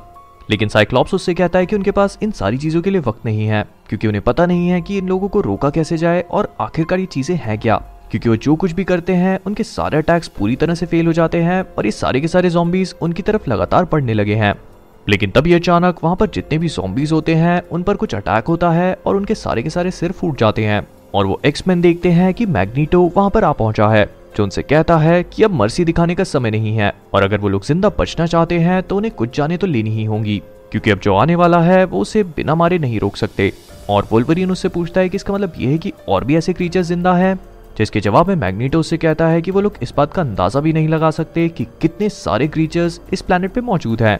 लेकिन 0.50 0.68
साइक्लॉप्स 0.68 1.14
उससे 1.14 1.34
कहता 1.34 1.58
है 1.58 1.66
कि 1.66 1.76
उनके 1.76 1.90
पास 1.90 2.18
इन 2.22 2.30
सारी 2.30 2.58
चीज़ों 2.58 2.82
के 2.82 2.90
लिए 2.90 3.00
वक्त 3.00 3.26
नहीं 3.26 3.46
है, 3.46 3.64
क्योंकि 3.88 4.08
उन्हें 4.08 4.22
पता 4.24 4.46
नहीं 4.46 4.68
है 4.68 4.80
कि 4.80 4.98
इन 4.98 5.08
लोगों 5.08 5.28
को 5.28 5.40
रोका 5.40 5.70
कैसे 5.70 5.96
जाए 5.96 6.24
और 6.30 6.54
आखिरकार 6.60 6.98
ये 6.98 7.06
चीज़ें 7.06 7.36
हैं 7.36 7.58
क्या। 7.58 7.76
क्योंकि 8.10 8.28
वो 8.28 8.36
जो 8.36 8.54
कुछ 8.54 8.72
भी 8.72 8.84
करते 8.84 9.12
हैं, 9.12 9.38
उनके 9.46 9.64
सारे 9.64 9.98
अटैक्स 9.98 10.28
पूरी 10.28 10.56
तरह 10.56 10.74
से 10.74 10.86
फेल 10.86 11.06
हो 11.06 11.12
जाते 11.12 11.38
हैं 11.38 11.64
और 11.78 11.84
ये 11.84 11.90
सारे 11.90 12.20
के 12.20 12.28
सारे 12.28 12.50
जॉम्बीज 12.50 12.94
उनकी 13.02 13.22
तरफ़ 13.22 13.50
लगातार 13.50 13.84
पड़ने 13.84 14.14
लगे 14.14 14.34
हैं। 14.34 14.54
लेकिन 15.08 15.30
तभी 15.30 15.52
अचानक 15.52 15.96
वहाँ 16.04 16.16
पर 16.16 16.26
जितने 16.26 16.58
भी 16.58 16.68
जॉम्बीज 16.68 17.12
होते 17.12 17.34
हैं, 17.34 17.62
उन 17.72 17.82
पर 17.82 17.94
कुछ 17.94 18.14
अटैक 18.14 18.46
होता 18.46 18.70
है 18.70 18.98
और 19.06 19.16
उनके 19.16 19.34
सारे 19.34 19.62
के 19.62 19.70
सारे 19.70 19.90
सिर 19.90 20.12
फूट 20.12 20.38
जाते 20.38 20.64
हैं। 20.64 20.86
और 21.14 21.26
वो 21.26 21.40
एक्समैन 21.44 21.80
देखते 21.80 22.08
हैं 22.08 22.34
कि 22.34 22.46
मैग्नीटो 22.46 23.12
वहाँ 23.16 23.30
पर 23.30 23.44
आ 23.44 23.52
पहुँचा 23.52 23.88
है। 23.88 24.04
जो 24.36 24.42
उनसे 24.44 24.62
कहता 24.62 24.96
है 24.98 25.22
कि 25.24 25.42
अब 25.42 25.52
मर्सी 25.52 25.84
दिखाने 25.84 26.14
का 26.14 26.24
समय 26.24 26.50
नहीं 26.50 26.76
है, 26.76 26.92
और 27.14 27.22
अगर 27.22 27.38
वो 27.38 27.48
लोग 27.48 27.64
ज़िंदा 27.64 27.88
बचना 27.98 28.26
चाहते 28.26 28.58
हैं 28.58 28.82
तो 28.82 28.96
उन्हें 28.96 29.14
कुछ 29.14 29.36
जाने 29.36 29.56
तो 29.56 29.66
लेनी 29.66 29.90
ही 29.90 30.04
होंगी, 30.04 30.42
क्योंकि 30.72 30.90
अब 30.90 30.98
जो 30.98 31.14
आने 31.14 31.34
वाला 31.36 31.60
है, 31.60 31.84
वो 31.84 32.00
उसे 32.00 32.22
बिना 32.26 32.54
मारे 32.54 32.78
नहीं 32.78 33.00
रोक 33.00 33.16
सकते। 33.16 33.52
और 33.90 34.06
वोल्वरिन 34.12 34.50
उससे 34.50 34.68
पूछता 34.68 35.00
है 35.00 35.08
कि 35.08 35.16
इसका 35.16 35.34
मतलब 35.34 35.52
ये 35.58 35.70
है 35.70 35.78
कि 35.78 35.92
और 36.08 36.24
भी 36.24 36.36
ऐसे 36.36 36.52
क्रीचर 36.52 36.82
ज़िंदा 36.82 37.14
है? 37.14 37.34
जिसके 37.78 38.00
जवाब 38.00 38.28
में 38.28 38.34
मैग्नीटो 38.36 38.80
उससे 38.80 38.96
कहता 38.96 39.26
है 39.28 39.40
कि 39.42 39.50
वो 39.50 39.60
लोग 39.60 39.74
इस 39.82 39.92
बात 39.96 40.12
का 40.14 40.22
अंदाज़ा 40.22 40.60
भी 40.60 40.72
नहीं 40.72 40.88
लगा 40.88 41.10
सकते 41.10 41.48
कि 41.48 41.64
कितने 41.80 42.08
सारे 42.08 42.48
क्रीचर्स 42.48 43.00
इस 43.12 43.22
प्लेनेट 43.22 43.52
पे 43.52 43.60
मौजूद 43.62 44.02
हैं। 44.02 44.18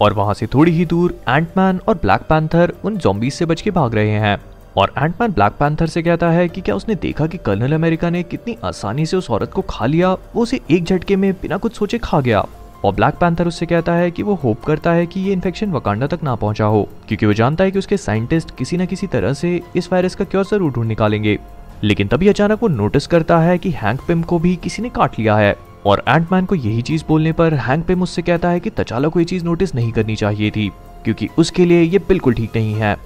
और 0.00 0.12
वहाँ 0.12 0.34
से 0.34 0.46
थोड़ी 0.46 0.72
ही 0.72 0.84
दूर 0.86 1.14
एंटमैन 1.28 1.80
और 1.88 1.94
ब्लैक 1.94 2.20
पैंथर 2.20 2.72
उन 2.84 2.96
जॉम्बीज 2.96 3.32
से 3.32 3.46
बच 3.46 3.60
के 3.62 3.70
भाग 3.70 3.94
रहे 3.94 4.10
हैं। 4.10 4.38
और 4.76 4.92
एंटमैन 4.98 5.32
ब्लैक 5.32 5.52
पैंथर 5.52 5.86
से 5.86 6.02
कहता 6.02 6.28
है 6.30 6.48
कि 6.48 6.60
क्या 6.60 6.74
उसने 6.74 6.94
देखा 6.94 7.26
कि 7.26 7.38
कर्नल 7.38 7.72
अमेरिका 7.72 8.08
ने 8.10 8.22
कितनी 8.22 8.56
आसानी 8.64 9.04
से 9.06 9.16
उस 9.16 9.30
औरत 9.30 9.52
को 9.52 9.62
खा 9.62 9.86
लिया? 9.86 10.12
वो 10.12 10.42
उसे 10.42 10.60
एक 10.70 10.84
झटके 10.84 11.16
में 11.16 11.32
बिना 11.32 11.56
कुछ 11.56 11.76
सोचे 11.76 11.98
खा 11.98 12.20
गया। 12.20 12.44
और 12.84 12.94
ब्लैक 12.94 13.14
पैंथर 13.14 13.48
उससे 13.48 13.66
कहता 13.66 13.92
है 13.92 14.10
कि 14.10 14.22
वो 14.22 14.34
होप 14.34 14.64
करता 14.64 14.92
है 14.92 15.06
कि 15.06 15.20
ये 15.20 15.32
इन्फेक्शन 15.32 15.70
वकांडा 15.72 16.06
तक 16.06 16.22
ना 16.22 16.34
पहुँचा 16.34 16.64
हो, 16.64 16.82
क्योंकि 17.08 17.26
वो 17.26 17.32
जानता 17.32 17.64
है 17.64 17.70
कि 17.70 17.78
उसके 17.78 17.96
साइंटिस्ट 17.96 18.56
किसी 18.58 18.76
न 18.76 18.86
किसी 18.86 19.06
तरह 19.06 19.32
से 19.32 19.60
इस 19.76 19.92
वायरस 19.92 20.14
का 20.14 20.24
क्योर 20.24 20.44
ज़रूर 20.44 20.72
ढूंढ 20.72 20.88
निकालेंगे। 20.88 21.38
लेकिन 21.84 22.08
तभी 22.08 22.28
अचानक 22.28 22.62
वो 22.62 22.68
नोटिस 22.68 23.06
करता 23.06 23.38
है 23.38 23.56
कि 23.58 23.70
हैंक 23.72 24.00
पिम 24.08 24.22
को 24.22 24.38
भी 24.38 24.56
किसी 24.56 24.82
ने 24.82 24.88
काट 24.90 25.18
लिया 25.18 25.36
है। 25.36 25.56
और 25.86 26.02
एंटमैन 26.08 26.44
को 26.44 26.54
यही 26.54 26.82
चीज़ 26.82 27.04
बोलने 27.08 27.32
पर 27.32 27.54
हैंक 27.54 27.86
पिम 27.86 28.02
उससे 28.02 28.22
कहता 28.22 28.48
है 28.48 28.60
कि 28.60 28.70
तचाला 28.70 29.08
को 29.08 29.18
ये 29.20 29.24
चीज़ 29.24 29.44
नोटिस 29.44 29.74
नहीं 29.74 29.92
करनी 29.92 30.16
चाहिए 30.16 30.50
थी, 30.50 30.70
क्योंकि 31.04 31.28
उसके 31.38 31.64
लिए 31.64 31.82
ये 31.82 31.98
बिल्कुल 31.98 32.34
ठीक 32.34 32.56
नहीं 32.56 32.74
है। 32.74 32.96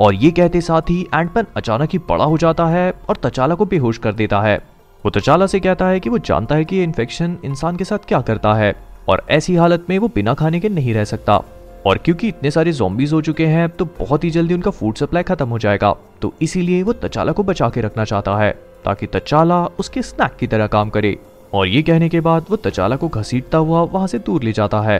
और 0.00 0.14
ये 0.14 0.30
कहते 0.30 0.60
साथ 0.60 0.90
ही 0.90 1.00
एंटमैन 1.14 1.46
अचानक 1.56 1.90
ही 1.92 1.98
बड़ा 1.98 2.24
हो 2.24 2.38
जाता 2.38 2.66
है 2.66 2.90
और 3.08 3.16
तचाला 3.16 3.54
को 3.54 3.64
बेहोश 3.64 3.98
कर 3.98 4.12
देता 4.12 4.40
है। 4.40 4.56
वो 5.04 5.10
तचाला 5.10 5.46
से 5.46 5.60
कहता 5.60 5.86
है 5.88 6.00
कि 6.00 6.10
वो 6.10 6.18
जानता 6.18 6.54
है 6.54 6.64
कि 6.64 6.76
ये 6.76 6.82
इन्फेक्शन 6.84 7.36
इंसान 7.44 7.76
के 7.76 7.84
साथ 7.84 8.06
क्या 8.08 8.20
करता 8.20 8.54
है 8.54 8.74
और 9.08 9.26
ऐसी 9.30 9.54
हालत 9.56 9.86
में 9.90 9.98
वो 9.98 10.08
बिना 10.08 10.34
खाने 10.34 10.60
के 10.60 10.68
नहीं 10.68 10.94
रह 10.94 11.04
सकता। 11.04 11.42
और 11.86 11.98
क्योंकि 11.98 12.28
इतने 12.28 12.50
सारे 12.50 12.72
जॉम्बीज 12.72 13.12
हो 13.12 13.20
चुके 13.22 13.46
हैं 13.46 13.68
तो 13.68 13.84
बहुत 13.98 14.24
ही 14.24 14.30
जल्दी 14.30 14.54
उनका 14.54 14.70
फ़ूड 14.70 14.94
सप्लाई 14.94 15.22
खत्म 15.22 15.48
हो 15.48 15.58
जाएगा। 15.58 15.94
तो 16.22 16.32
इसीलिए 16.42 16.82
वो 16.82 16.92
तचाला 16.92 17.32
को 17.32 17.42
बचा 17.42 17.68
के 17.68 17.80
रखना 17.80 18.04
चाहता 18.04 18.36
है, 18.36 18.50
ताकि 18.84 19.06
तचाला 19.06 19.64
उसके 19.78 20.02
स्नैक 20.02 20.36
की 20.40 20.46
तरह 20.46 20.66
काम 20.66 20.90
करे। 20.90 21.16
और 21.54 21.66
ये 21.66 21.82
कहने 21.82 22.08
के 22.08 22.20
बाद 22.20 22.46
वो 22.50 22.56
तचाला 22.56 22.96
को 22.96 23.08
घसीटता 23.08 23.58
हुआ 23.58 23.82
वहाँ 23.82 24.06
से 24.06 24.18
दूर 24.18 24.42
ले 24.42 24.52
जाता 24.52 24.80
है। 24.80 24.98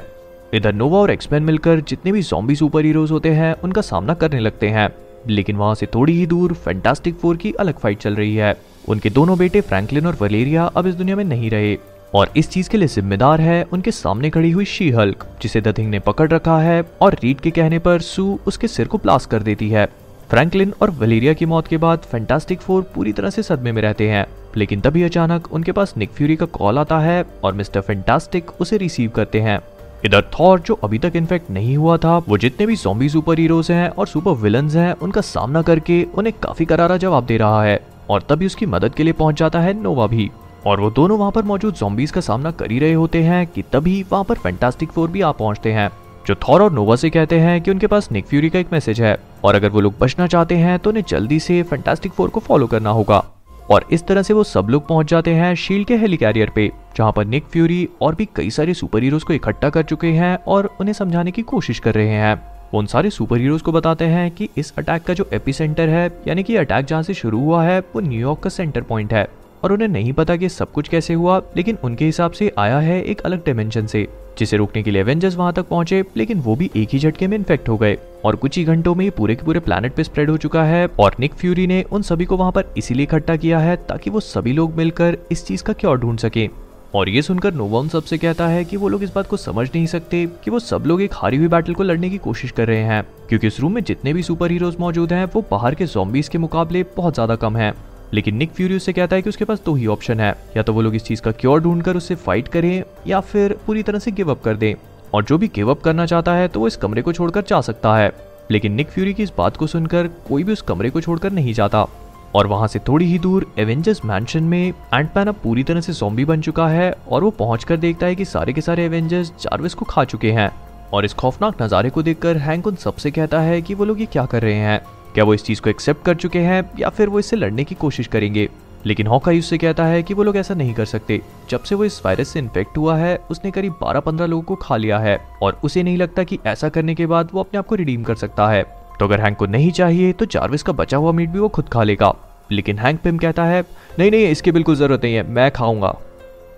इधर 0.54 0.72
नोवा 0.72 0.98
और 0.98 1.10
एक्समैन 1.10 1.42
मिलकर 1.42 1.80
जितने 1.80 2.12
भी 2.12 2.22
जॉम्बी 2.22 2.54
सुपर 2.54 2.84
हीरोज 2.84 3.10
होते 3.10 3.28
हैं, 3.28 3.54
उनका 3.64 3.80
सामना 3.80 4.14
करने 4.14 4.40
लगते 4.40 4.68
हैं। 4.68 4.90
लेकिन 5.28 5.56
वहाँ 5.56 5.74
से 5.74 5.86
थोड़ी 5.86 6.12
ही 6.12 6.26
दूर 6.26 6.52
फैंटास्टिक 6.52 7.14
फोर 7.14 7.36
की 7.36 7.52
अलग 7.52 7.78
फाइट 7.78 7.98
चल 7.98 8.14
रही 8.14 8.36
है। 8.36 8.56
उनके 8.88 9.10
दोनों 9.10 9.38
बेटे 9.38 9.60
फ्रैंकलिन 9.60 10.06
और 10.06 10.16
वलेरिया 10.20 10.64
अब 10.64 10.86
इस 10.86 10.94
दुनिया 10.94 11.16
में 11.16 11.24
नहीं 11.24 11.50
रहे। 11.50 11.78
और 12.14 12.30
इस 12.36 12.50
चीज़ 12.50 12.70
के 12.70 12.78
लिए 12.78 12.88
जिम्मेदार 12.88 13.40
है 13.40 13.66
उनके 13.72 13.90
सामने 13.90 14.30
खड़ी 14.30 14.50
हुई 14.50 14.64
शी 14.64 14.90
हल्क 14.90 15.26
जिसे 15.42 15.60
दथिंग 15.60 15.90
ने 15.90 15.98
पकड़ 15.98 16.30
रखा 16.30 16.58
है 16.58 16.84
और 17.00 17.14
रीड 17.14 17.40
के 17.40 17.50
कहने 17.50 17.78
पर 17.78 18.00
सू 18.00 18.38
उसके 18.46 18.68
सिर 18.68 18.86
को 18.86 18.98
ब्लास्ट 18.98 19.30
कर 19.30 19.42
देती 19.42 19.68
है। 19.70 19.86
फ्रैंकलिन 20.30 20.74
और 20.82 20.90
वलेरिया 20.90 21.32
की 21.32 21.46
मौत 21.46 21.66
के 21.66 21.76
बाद 21.76 21.98
फैंटास्टिक 21.98 22.60
फोर 22.60 22.82
पूरी 22.82 23.12
तरह 23.12 23.30
से 23.30 23.42
सदमे 23.42 23.72
में 23.72 23.82
रहते 23.82 24.10
हैं। 24.10 24.26
लेकिन 24.56 24.80
तभी 24.80 25.02
अचानक 25.02 25.52
उनके 25.52 25.72
पास 25.72 25.94
निक 25.96 26.10
फ्यूरी 26.10 26.36
का 26.36 26.46
कॉल 26.46 26.78
आता 26.78 26.98
है 26.98 27.24
और 27.44 27.52
मिस्टर 27.52 27.80
फैंटास्टिक 27.80 28.50
उसे 28.60 28.76
रिसीव 28.76 29.10
करते 29.10 29.40
हैं। 29.40 29.60
इधर 30.04 30.22
थॉर 30.32 30.60
जो 30.60 30.74
अभी 30.74 30.98
तक 30.98 31.12
इन्फेक्ट 31.16 31.50
नहीं 31.50 31.76
हुआ 31.76 31.96
था, 31.96 32.16
वो 32.18 32.38
जितने 32.38 32.66
भी 32.66 32.76
जॉम्बी 32.76 33.08
सुपर 33.08 33.38
हीरोज 33.38 33.70
हैं 33.70 33.88
और 33.88 34.06
सुपर 34.06 34.32
विलन्स 34.32 34.74
हैं, 34.76 34.92
उनका 34.94 35.20
सामना 35.20 35.62
करके 35.62 36.02
उन्हें 36.14 36.34
काफ़ी 36.42 36.64
करारा 36.64 36.96
जवाब 36.96 37.24
दे 37.26 37.36
रहा 37.36 37.62
है 37.64 37.80
और 38.10 38.22
तभी 38.28 38.46
उसकी 38.46 38.66
मदद 38.66 38.94
के 38.94 39.04
लिए 39.04 39.12
पहुँच 39.12 39.38
जाता 39.38 39.60
है 39.60 39.72
नोवा 39.82 40.06
भी। 40.06 40.30
और 40.66 40.80
वो 40.80 40.90
दोनों 40.90 41.18
वहाँ 41.18 41.32
पर 41.32 41.42
मौजूद 41.42 41.74
जॉम्बीज 41.74 42.10
का 42.10 42.20
सामना 42.20 42.50
कर 42.50 42.70
ही 42.70 42.78
रहे 42.78 42.92
होते 42.92 43.22
हैं 43.22 43.46
कि 43.46 43.62
तभी 43.72 44.02
वहाँ 44.12 44.24
पर 44.24 44.34
फैंटास्टिक 44.34 44.90
फोर 44.90 45.10
भी 45.10 45.20
आ 45.20 45.30
पहुँचते 45.32 45.72
हैं, 45.72 45.90
जो 46.26 46.34
थॉर 46.48 46.62
और 46.62 46.72
नोवा 46.72 46.96
से 46.96 47.10
कहते 47.10 47.38
हैं 47.38 47.60
कि 47.62 47.70
उनके 47.70 47.86
पास 47.86 48.10
निक 48.12 48.26
फ्यूरी 48.26 48.50
का 48.50 48.58
एक 48.58 48.72
मैसेज 48.72 49.00
है। 49.00 49.16
और 49.44 49.54
अगर 49.54 49.68
वो 49.68 49.80
लोग 49.80 49.94
बचना 50.00 50.26
चाहते 50.26 50.56
हैं 50.56 50.78
तो 50.78 50.90
उन्हें 50.90 51.04
जल्दी 51.08 51.40
से 51.40 51.62
फैंटास्टिक 51.62 52.12
फोर 52.12 52.28
को 52.28 52.40
फॉलो 52.40 52.66
करना 52.66 52.90
होगा। 52.90 53.24
और 53.70 53.84
इस 53.92 54.06
तरह 54.06 54.22
से 54.22 54.34
वो 54.34 54.44
सब 54.44 54.66
लोग 54.70 54.86
पहुँच 54.88 55.06
जाते 55.06 55.34
हैं 55.34 55.54
शील्ड 55.54 55.86
के 55.86 55.96
हेलीकैरियर 55.96 56.50
पे, 56.50 56.70
जहाँ 56.96 57.12
पर 57.12 57.24
निक 57.24 57.44
फ्यूरी 57.44 57.88
और 58.02 58.14
भी 58.14 58.28
कई 58.36 58.50
सारे 58.50 58.74
सुपर 58.74 59.02
हीरोज 59.02 59.22
को 59.22 59.32
इकट्ठा 59.32 59.70
कर 59.70 59.82
चुके 59.82 60.06
हैं 60.06 60.36
और 60.48 60.76
उन्हें 60.80 60.92
समझाने 60.92 61.30
की 61.30 61.42
कोशिश 61.42 61.78
कर 61.78 61.94
रहे 61.94 62.08
हैं। 62.08 62.40
उन 62.74 62.86
सारे 62.86 63.10
सुपर 63.10 63.38
हीरोज 63.38 63.62
को 63.62 63.72
बताते 63.72 64.04
हैं 64.04 64.30
कि 64.30 64.48
इस 64.56 64.74
अटैक 64.78 65.02
का 65.02 65.14
जो 65.14 65.28
एपिसेंटर 65.32 65.88
है, 65.88 66.20
यानी 66.28 66.42
कि 66.42 66.56
अटैक 66.56 66.86
जहाँ 66.86 67.02
से 67.02 67.14
शुरू 67.14 67.40
हुआ 67.40 67.64
है, 67.64 67.80
वो 67.80 68.00
न्यूयॉर्क 68.00 68.40
का 68.40 68.50
सेंटर 68.50 68.80
पॉइंट 68.80 69.12
है। 69.12 69.28
और 69.64 69.72
उन्हें 69.72 69.88
नहीं 69.88 70.12
पता 70.12 70.36
कि 70.36 70.48
सब 70.48 70.72
कुछ 70.72 70.88
कैसे 70.88 71.14
हुआ, 71.14 71.40
लेकिन 71.56 71.78
उनके 71.84 72.04
हिसाब 72.04 72.32
से 72.32 72.52
आया 72.58 72.78
है 72.78 73.02
एक 73.02 73.20
अलग 73.20 73.44
डायमेंशन 73.46 73.86
से, 73.86 74.06
जिसे 74.38 74.56
रोकने 74.56 74.82
के 74.82 74.90
लिए 74.90 75.00
एवेंजर्स 75.00 75.36
वहाँ 75.36 75.52
तक 75.52 75.68
पहुँचे, 75.68 76.02
लेकिन 76.16 76.40
वो 76.40 76.54
भी 76.56 76.70
एक 76.76 76.88
ही 76.92 76.98
झटके 76.98 77.26
में 77.26 77.36
इन्फेक्ट 77.36 77.68
हो 77.68 77.76
गए। 77.76 77.96
और 78.24 78.36
कुछ 78.36 78.58
ही 78.58 78.64
घंटों 78.64 78.94
में 78.94 79.10
पूरे 79.10 79.34
के 79.34 79.44
पूरे 79.44 79.60
प्लानट 79.60 79.94
पे 79.94 80.04
स्प्रेड 80.04 80.30
हो 80.30 80.36
चुका 80.36 80.62
है, 80.64 80.86
और 81.00 81.16
निक 81.20 81.34
फ्यूरी 81.34 81.66
ने 81.66 81.82
उन 81.82 82.02
सभी 82.02 82.24
को 82.24 82.36
वहाँ 82.36 82.52
पर 82.52 82.72
इसीलिए 82.76 83.02
इकट्ठा 83.02 83.36
किया 83.36 83.58
है 83.58 83.76
ताकि 83.88 84.10
वो 84.10 84.20
सभी 84.20 84.52
लोग 84.52 84.76
मिलकर 84.76 85.18
इस 85.32 85.46
चीज़ 85.46 85.62
का 85.62 85.72
क्योर 85.72 85.98
ढूंढ 85.98 86.18
सके। 86.18 86.48
और 86.94 87.08
ये 87.08 87.22
सुनकर 87.22 87.54
नोवा 87.54 87.80
उन 87.80 87.88
सबसे 87.88 88.18
कहता 88.18 88.46
है 88.48 88.64
कि 88.64 88.76
वो 88.76 88.88
लोग 88.88 89.02
इस 89.02 89.14
बात 89.14 89.26
को 89.26 89.36
समझ 89.36 89.66
नहीं 89.66 89.86
सकते 89.86 90.24
कि 90.44 90.50
वो 90.50 90.58
सब 90.58 90.84
लोग 90.86 91.02
एक 91.02 91.14
हारी 91.14 91.36
हुई 91.36 91.48
बैटल 91.48 91.74
को 91.74 91.82
लड़ने 91.82 92.10
की 92.10 92.18
कोशिश 92.18 92.50
कर 92.50 92.66
रहे 92.66 92.82
हैं, 92.82 93.02
क्योंकि 93.28 93.46
इस 93.46 93.60
रूम 93.60 93.72
में 93.72 93.82
जितने 93.84 94.12
भी 94.12 94.22
सुपर 94.22 94.50
हीरोज 94.50 94.76
मौजूद 94.80 95.12
हैं, 95.12 95.24
वो 95.24 95.44
बाहर 95.50 95.74
के 95.74 95.86
जॉम्बीज 95.86 96.28
के 96.28 96.38
मुकाबले 96.38 96.82
बहुत 96.96 97.14
ज़्यादा 97.14 97.36
कम 97.36 97.56
हैं। 97.56 97.72
लेकिन 98.14 98.36
निक 98.36 98.52
फ्यूरी 98.52 98.76
उससे 98.76 98.92
कहता 98.92 99.16
है 99.16 99.22
कि 99.22 99.28
उसके 99.28 99.44
पास 99.44 99.62
दो 99.64 99.74
ही 99.74 99.86
ऑप्शन 99.86 100.20
है। 100.20 100.30
या 100.56 100.62
तो 100.62 100.72
वो 100.72 100.82
लोग 100.82 100.94
इस 100.94 101.04
चीज़ 101.04 101.22
का 101.22 101.30
क्योर 101.32 101.60
ढूंढकर 101.60 101.96
उससे 101.96 102.14
फाइट 102.14 102.48
करें, 102.48 102.82
या 103.06 103.20
फिर 103.20 103.56
पूरी 103.66 103.82
तरह 103.82 103.98
से 103.98 104.10
गिव 104.10 104.30
अप 104.30 104.42
कर 104.42 104.56
दें। 104.56 104.74
और 105.14 105.24
जो 105.24 105.38
भी 105.38 105.48
गिव 105.48 105.70
अप 105.70 105.80
करना 105.80 106.06
चाहता 106.06 106.32
है 106.34 106.48
तो 106.48 106.60
वो 106.60 106.66
इस 106.66 106.76
कमरे 106.76 107.02
को 107.02 107.12
छोड़कर 107.12 107.42
जा 107.48 107.60
सकता 107.60 107.96
है। 107.96 108.12
लेकिन 108.50 108.72
निक 108.72 108.88
फ्यूरी 108.88 109.14
की 109.14 109.22
इस 109.22 109.32
बात 109.38 109.56
को 109.56 109.66
सुनकर 109.66 110.06
कोई 110.28 110.44
भी 110.44 110.52
उस 110.52 110.62
कमरे 110.62 110.90
को 110.90 111.00
छोड़कर 111.00 111.32
नहीं 111.32 111.52
जाता। 111.54 111.86
और 112.34 112.46
वहाँ 112.46 112.66
से 112.68 112.78
थोड़ी 112.78 113.06
ही 113.06 113.18
दूर 113.18 113.46
एवेंजर्स 113.58 114.04
मैंशन 114.04 114.42
में 114.42 114.68
एंटमैन 114.94 115.26
अब 115.26 115.34
पूरी 115.34 115.62
तरह 115.62 115.80
से 115.80 115.92
जॉम्बी 115.92 116.24
बन 116.24 116.40
चुका 116.40 116.66
है 116.68 116.90
और 117.08 117.24
वो 117.24 117.30
पहुंचकर 117.30 117.76
देखता 117.76 118.06
है 118.06 118.14
कि 118.14 118.24
सारे 118.24 118.52
के 118.52 118.60
सारे 118.60 118.84
एवेंजर्स 118.84 119.32
चार्विस 119.40 119.74
को 119.74 119.84
खा 119.84 120.04
चुके 120.04 120.32
हैं। 120.32 120.50
और 120.92 121.04
इस 121.04 121.14
खौफनाक 121.14 121.62
नज़ारे 121.62 121.90
को 121.90 122.02
देखकर 122.02 122.36
हैंक 122.36 122.66
उन 122.66 122.74
सबसे 122.74 123.10
कहता 123.10 123.40
है 123.40 123.60
कि 123.62 123.74
वो 123.74 123.84
लोग 123.84 124.00
ये 124.00 124.06
क्या 124.06 124.24
कर 124.26 124.42
रहे 124.42 124.54
हैं। 124.54 124.80
क्या 125.14 125.24
वो 125.24 125.34
इस 125.34 125.44
चीज़ 125.44 125.60
को 125.60 125.70
एक्सेप्ट 125.70 126.04
कर 126.04 126.14
चुके 126.14 126.38
हैं 126.38 126.70
या 126.78 126.88
फिर 126.88 127.08
वो 127.08 127.18
इससे 127.18 127.36
लड़ने 127.36 127.64
की 127.64 127.74
कोशिश 127.74 128.06
करेंगे? 128.06 128.48
लेकिन 128.86 129.06
हॉकाई 129.06 129.38
उससे 129.38 129.58
कहता 129.58 129.84
है 129.84 130.02
कि 130.02 130.14
वो 130.14 130.22
लोग 130.22 130.36
ऐसा 130.36 130.54
नहीं 130.54 130.74
कर 130.74 130.84
सकते। 130.84 131.20
जब 131.50 131.62
से 131.62 131.74
वो 131.74 131.84
इस 131.84 132.00
वायरस 132.06 132.28
से 132.28 132.38
इन्फेक्ट 132.38 132.76
हुआ 132.78 132.96
है, 132.96 133.18
उसने 133.30 133.50
करीब 133.50 133.72
12-15 133.72 134.26
लोगों 134.26 134.42
को 134.42 134.54
खा 134.54 134.76
लिया 134.76 134.98
है 134.98 135.18
और 135.42 135.60
उसे 135.64 135.82
नहीं 135.82 135.96
लगता 135.96 136.22
कि 136.22 136.38
ऐसा 136.46 136.68
करने 136.68 136.94
के 136.94 137.06
बाद 137.06 137.28
वो 137.34 137.40
अपने 137.40 137.58
आप 137.58 137.66
को 137.66 137.74
रिडीम 137.74 138.02
कर 138.02 138.14
सकता 138.14 138.48
है। 138.48 138.62
तो 138.98 139.04
अगर 139.04 139.20
हैंक 139.20 139.36
को 139.36 139.46
नहीं 139.46 139.70
चाहिए 139.70 140.12
तो 140.12 140.24
चार्विस 140.24 140.62
का 140.62 140.72
बचा 140.72 140.96
हुआ 140.96 141.12
मीट 141.12 141.28
भी 141.28 141.38
वो 141.38 141.48
खुद 141.48 141.68
खा 141.68 141.82
लेगा। 141.82 142.14
लेकिन 142.50 142.78
हैंक 142.78 143.00
पिम 143.00 143.18
कहता 143.18 143.44
है, 143.44 143.64
नहीं 143.98 144.10
नहीं, 144.10 144.28
इसकी 144.28 144.52
बिल्कुल 144.52 144.76
ज़रूरत 144.76 145.04
नहीं 145.04 145.14
है, 145.14 145.30
मैं 145.30 145.50
खाऊँगा। 145.50 145.96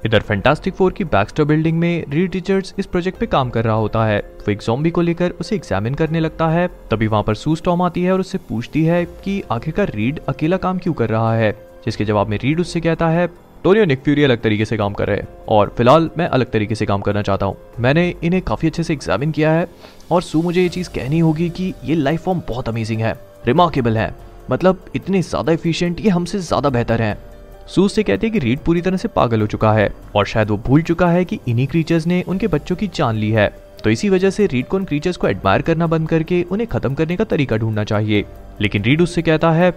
इधर 0.07 0.21
फैंटास्टिक 0.21 0.75
फोर 0.75 0.93
की 0.93 1.05
बैक्स्टर 1.05 1.45
बिल्डिंग 1.45 1.79
में 1.79 2.05
रीड 2.11 2.35
रिचर्ड्स 2.35 2.75
इस 2.79 2.87
प्रोजेक्ट 2.87 3.19
पे 3.19 3.27
काम 3.27 3.51
कर 3.51 3.65
रहा 3.65 3.75
होता 3.75 4.05
है। 4.05 4.19
वो 4.19 4.51
एक 4.53 4.63
जॉम्बी 4.63 4.91
को 4.91 5.01
लेकर 5.01 5.31
उसे 5.31 5.57
एग्जामिन 5.57 5.95
करने 5.95 6.21
लगता 6.21 6.49
है। 6.49 6.67
तभी 6.91 7.07
वहाँ 7.07 7.23
पर 7.23 7.35
सू 7.35 7.55
स्टॉम 7.57 7.83
आती 7.83 8.03
है 8.03 8.13
और 8.13 8.21
उससे 8.21 8.39
पूछती 8.49 8.85
है 8.85 9.05
कि 9.25 9.43
आखिरकार 9.51 9.91
रीड 9.95 10.21
अकेला 10.29 10.57
काम 10.57 10.79
क्यों 10.79 10.95
कर 10.95 11.09
रहा 11.09 11.35
है? 11.35 11.53
जिसके 11.85 12.05
जवाब 12.05 12.29
में 12.29 12.39
रीड 12.39 12.61
उससे 12.61 12.81
कहता 12.81 13.09
है 13.09 13.27
टोनी 13.65 13.81
और 13.81 13.87
निक 13.87 14.03
फ्यूरी 14.03 14.25
अलग 14.25 14.41
तरीके 14.43 14.65
से 14.65 14.77
काम 14.77 14.93
कर 14.93 15.09
रहे 15.09 15.17
हैं 15.17 15.29
और 15.49 15.75
फ़िलहाल 15.77 16.11
मैं 16.19 16.27
अलग 16.29 16.51
तरीके 16.51 16.75
से 16.75 16.87
काम 16.87 17.01
करना 17.01 17.23
चाहता 17.23 17.47
हूँ। 17.47 17.57
मैंने 17.81 18.09
इन्हें 18.25 18.43
काफ़ी 18.43 18.69
अच्छे 18.69 18.83
से 18.83 18.93
एग्जामिन 18.93 19.31
किया 19.31 19.53
है 19.53 19.67
और 20.13 20.23
सू 20.23 20.43
मुझे 20.43 20.63
ये 20.63 20.69
चीज़ 20.69 20.89
कहनी 20.91 21.19
होगी 21.19 21.49
कि 21.51 21.73
ये 21.85 21.95
लाइफ 21.95 22.23
फॉर्म 22.23 22.43
बहुत 22.49 22.69
अमेजिंग 22.69 23.01
है 23.01 23.15
रिमार्केबल 23.47 23.99
है। 23.99 24.15
मतलब 24.51 24.85
इतने 24.97 25.23
ज़्यादा 25.23 25.53
एफिशिएंट 25.53 26.01
ये 26.01 26.09
हमसे 26.11 26.39
ज़्यादा 26.39 26.71
बेहतर 26.71 27.03
है। 27.03 27.19
सू 27.71 27.87
से 27.89 28.03
कहते 28.03 28.27
हैं 28.27 28.33
कि 28.33 28.39
रीड 28.39 28.59
पूरी 28.59 28.81
तरह 28.81 28.97
से 28.97 29.09
पागल 29.09 29.41
हो 29.41 29.47
चुका 29.47 29.73
है 29.73 29.91
और 30.17 30.27
शायद 30.27 30.51
वो 30.51 30.57
भूल 30.59 30.83
चुका 30.83 31.07
है 31.07 31.25
कि 31.25 31.39
इन्हीं 31.49 31.67
क्रीचर्स 31.67 32.07
ने 32.07 32.23
उनके 32.23 32.47
बच्चों 32.47 32.77
की 32.77 32.87
जान 32.95 33.17
ली 33.17 33.31
है। 33.31 33.47
तो 33.85 33.91
इसी 33.91 34.09
वजह 34.09 34.31
से 34.31 34.47
रीड 34.47 34.67
को 34.67 34.77
उन 34.77 34.85
क्रीचर्स 34.85 35.17
को 35.17 35.29
एडमायर 35.29 35.63
करना 35.63 35.87
बंद 35.87 36.09
करके 36.09 36.43
उन्हें 36.43 36.67
खत्म 36.69 36.95
करने 36.95 37.17
का 37.17 37.25
तरीका 37.25 37.57
ढूंढना 37.57 37.85
चाहिए। 37.85 38.25
लेकिन 38.61 38.83
रीड 38.83 39.03
उससे 39.03 39.23
कहता 39.23 39.51
है, 39.51 39.73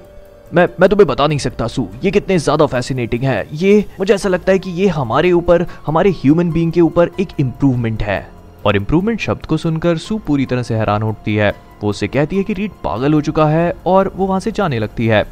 मैं 0.53 0.67
मैं 0.79 0.89
तुम्हें 0.89 1.07
बता 1.07 1.27
नहीं 1.27 1.39
सकता 1.39 1.67
सू, 1.67 1.87
ये 2.03 2.11
कितने 2.11 2.37
ज़्यादा 2.37 2.65
फैसिनेटिंग 2.65 3.23
है। 3.23 3.45
ये, 3.53 3.85
मुझे 3.99 4.13
ऐसा 4.13 4.29
लगता 4.29 4.51
है 4.51 4.59
कि 4.59 4.71
ये 4.71 4.87
हमारे 4.87 5.31
ऊपर, 5.31 5.65
हमारे 5.85 6.11
ह्यूमन 6.13 6.51
बींग 6.51 6.71
के 6.71 6.81
ऊपर 6.81 7.11
एक 7.19 7.39
इम्प्रूवमेंट 7.39 8.03
है। 8.03 8.27
और 8.65 8.75
इम्प्रूवमेंट 8.75 9.19
शब्द 9.19 9.45
को 9.45 9.57
सुनकर 9.57 9.97
सू 9.97 10.17
पूरी 10.17 10.45
तरह 10.45 10.63
से 10.63 10.75
हैरान 10.75 11.01
होती 11.01 11.35
है। 11.35 11.53
वो 11.83 11.89
उससे 11.89 12.07
कहती 12.07 12.37
है 12.37 12.43
कि 12.43 12.53
रीड 12.53 12.71
पागल 12.83 13.13
हो 13.13 13.21
चुका 13.21 13.45
है 13.45 13.73
और 13.85 14.13
वो 14.15 14.27
वहाँ 14.27 14.39
से 14.39 14.51
जाने 14.51 14.79
लगती 14.79 15.07
है। 15.07 15.23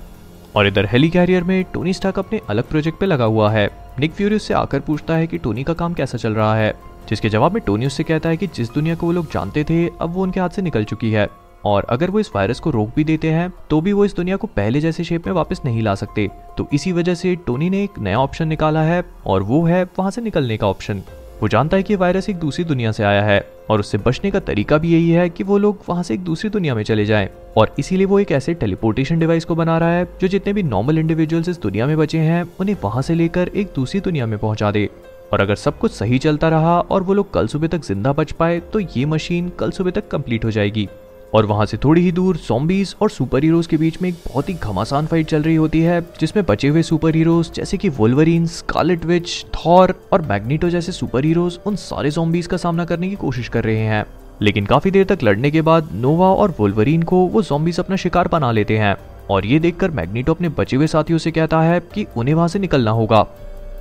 और 0.56 0.68
इधर 0.68 0.86
हेली 0.86 1.10
कैरियर 1.10 1.44
में 1.44 1.64
टोनी 1.74 1.94
स्टार्क 1.94 2.20
अपने 2.20 2.40
अलग 2.50 2.64
प्रोजेक्ट 2.64 3.00
पे 3.00 3.06
लगा 3.06 3.26
हुआ 3.26 3.52
है। 3.52 3.70
निक 4.00 4.14
फ्यूरी 4.14 4.36
उससे 4.36 4.54
आकर 4.54 4.80
पूछता 4.80 5.16
है 5.16 5.28
कि 5.28 5.38
टोनी 5.38 5.64
का 5.64 5.74
काम 5.74 5.94
कैसा 5.94 6.18
चल 6.18 6.34
रहा 6.34 6.56
है, 6.56 6.74
जिसके 7.10 7.30
जवाब 7.30 7.54
में 7.54 7.62
टोनी 7.66 7.86
उससे 7.86 8.04
कहता 8.04 8.30
है 8.30 8.38
कि 8.38 8.48
जिस 8.48 8.74
दुनिया 8.74 8.96
को 8.96 9.06
वो 9.06 9.12
लोग 9.12 9.32
जानते 9.32 9.64
थे, 9.64 9.86
अब 9.88 10.14
वो 10.14 10.24
उनके 10.24 10.40
हाथ 10.40 10.50
से 10.50 10.62
निकल 10.62 10.84
चुकी 10.84 11.12
है। 11.12 11.28
और 11.66 11.86
अगर 11.90 12.10
वो 12.10 12.20
इस 12.20 12.30
वायरस 12.36 12.60
को 12.60 12.70
रोक 12.70 12.92
भी 12.96 13.04
देते 13.04 13.30
हैं 13.32 13.52
तो 13.70 13.80
भी 13.82 13.92
वो 13.94 14.06
इस 14.06 14.16
दुनिया 14.16 14.36
को 14.36 14.48
पहले 14.48 14.80
जैसे 14.82 15.04
शेप 15.04 15.28
में 15.28 15.34
वापस 15.34 15.62
नहीं 15.66 15.82
ला 15.82 15.94
सकते। 15.96 16.28
तो 16.58 16.68
इसी 16.74 16.92
वजह 16.92 17.16
से 17.16 17.36
टोनी 17.46 17.70
ने 17.70 17.84
एक 17.84 18.00
नया 18.00 18.20
ऑप्शन 18.20 18.48
निकाला 18.48 18.82
है, 18.82 19.04
और 19.26 19.44
वो 19.44 19.64
है 19.66 19.84
वहाँ 20.00 20.12
से 20.12 20.22
निकलने 20.22 20.58
का 20.58 20.68
ऑप्शन 20.68 21.02
वो 21.42 21.48
जानता 21.48 21.78
है 21.78 21.84
कि 21.84 21.96
वायरस 21.96 22.30
एक 22.30 22.36
दूसरी 22.36 22.64
दुनिया 22.66 22.92
से 22.92 23.04
आया 23.04 23.22
है। 23.24 23.40
और 23.72 23.80
उससे 23.80 23.98
बचने 23.98 24.30
का 24.32 24.40
तरीका 24.40 24.78
भी 24.78 24.92
यही 24.94 25.10
है 25.10 25.28
कि 25.30 25.44
वो 25.44 25.58
लोग 25.58 25.84
वहाँ 25.90 26.04
से 26.04 26.14
एक 26.14 26.24
दूसरी 26.24 26.50
दुनिया 26.50 26.76
में 26.76 26.84
चले 26.84 27.06
जाएँ। 27.06 27.30
और 27.58 27.74
इसीलिए 27.80 28.06
वो 28.06 28.20
एक 28.20 28.32
ऐसे 28.32 28.54
टेलीपोर्टेशन 28.54 29.20
डिवाइस 29.20 29.46
को 29.46 29.56
बना 29.56 29.78
रहा 29.78 29.92
है, 29.92 30.08
जो 30.22 30.28
जितने 30.28 30.54
भी 30.54 30.64
नॉर्मल 30.64 31.00
इंडिविजुअल्स 31.00 31.50
इस 31.50 31.62
दुनिया 31.62 31.88
में 31.88 31.98
बचे 31.98 32.20
हैं, 32.20 32.44
उन्हें 32.60 32.76
वहाँ 32.84 33.02
से 33.02 33.16
लेकर 33.16 33.48
एक 33.48 33.72
दूसरी 33.76 34.00
दुनिया 34.00 34.26
में 34.26 34.38
पहुँचा 34.40 34.72
दे। 34.72 34.90
और 35.34 35.42
अगर 35.42 35.56
सब 35.56 35.78
कुछ 35.80 35.92
सही 35.92 36.18
चलता 36.20 36.50
रहा 36.50 36.80
और 36.82 37.04
वो 37.04 37.14
लोग 37.14 37.32
कल 37.34 37.48
सुबह 37.48 37.68
तक 37.68 37.86
ज़िंदा 37.86 38.14
बच 38.14 38.32
पाए 38.32 38.60
तो 38.74 38.80
ये 38.80 39.06
मशीन 39.06 39.50
कल 39.60 39.72
सुबह 39.72 39.92
तक 39.92 40.08
कंप्लीट 40.08 40.46
हो 40.46 40.52
जाएगी। 40.52 40.88
और 41.34 41.46
वहाँ 41.46 41.66
से 41.66 41.78
थोड़ी 41.78 42.02
ही 42.02 42.12
दूर 42.12 42.38
सॉम्बीज 42.38 42.96
और 43.02 43.10
सुपर 43.10 43.44
हीरोज 43.44 43.68
के 43.68 43.78
बीच 43.78 44.02
में 44.02 44.10
एक 44.10 44.16
बहुत 44.28 44.50
ही 44.50 44.54
घमासान 44.54 45.06
फाइट 45.06 45.28
चल 45.28 45.44
रही 45.44 45.56
होती 45.56 45.82
है, 45.82 46.02
जिसमें 46.20 46.46
बचे 46.46 46.68
हुए 46.68 46.82
सुपर 46.82 47.16
हीरोज 47.16 47.52
जैसे 47.54 47.78
कि 47.78 47.90
वोल्वरीन 47.90 48.46
स्कारलेट 48.46 49.06
विच 49.06 49.46
थॉर 49.56 49.94
और 50.14 50.22
मैग्नीटो 50.22 50.70
जैसे 50.70 50.92
सुपर 50.92 51.26
हीरोज 51.26 51.60
उन 51.66 51.76
सारे 51.76 52.12
जॉम्बीज 52.12 52.48
का 52.48 52.58
सामना 52.58 52.86
करने 52.86 53.10
की 53.10 53.16
कोशिश 53.16 53.48
कर 53.48 53.64
रहे 53.64 53.78
हैं। 53.78 54.06
लेकिन 54.42 54.66
काफ़ी 54.66 54.92
देर 54.92 55.06
तक 55.06 55.24
लड़ने 55.24 55.52
के 55.52 55.62
बाद 55.62 55.90
नोवा 55.94 56.28
और 56.28 56.54
वोल्वरीन 56.60 57.04
को 57.04 57.18
वो 57.26 57.42
जॉम्बीज 57.42 57.80
अपना 57.80 57.96
शिकार 57.96 58.28
बना 58.28 58.52
लेते 58.52 58.78
हैं 58.78 58.96
और 59.30 59.46
ये 59.46 59.60
देखकर 59.60 59.92
मैग्नीटो 59.92 60.34
अपने 60.34 60.50
बचे 60.50 60.78
हुए 60.78 60.88
साथियों 60.88 61.20
से 61.20 61.32
कहता 61.32 61.62
है 61.62 61.80
कि 61.94 62.06
उन्हें 62.18 62.36
वहाँ 62.36 62.48
से 62.48 62.60
निकलना 62.60 62.92
होगा। 62.92 63.26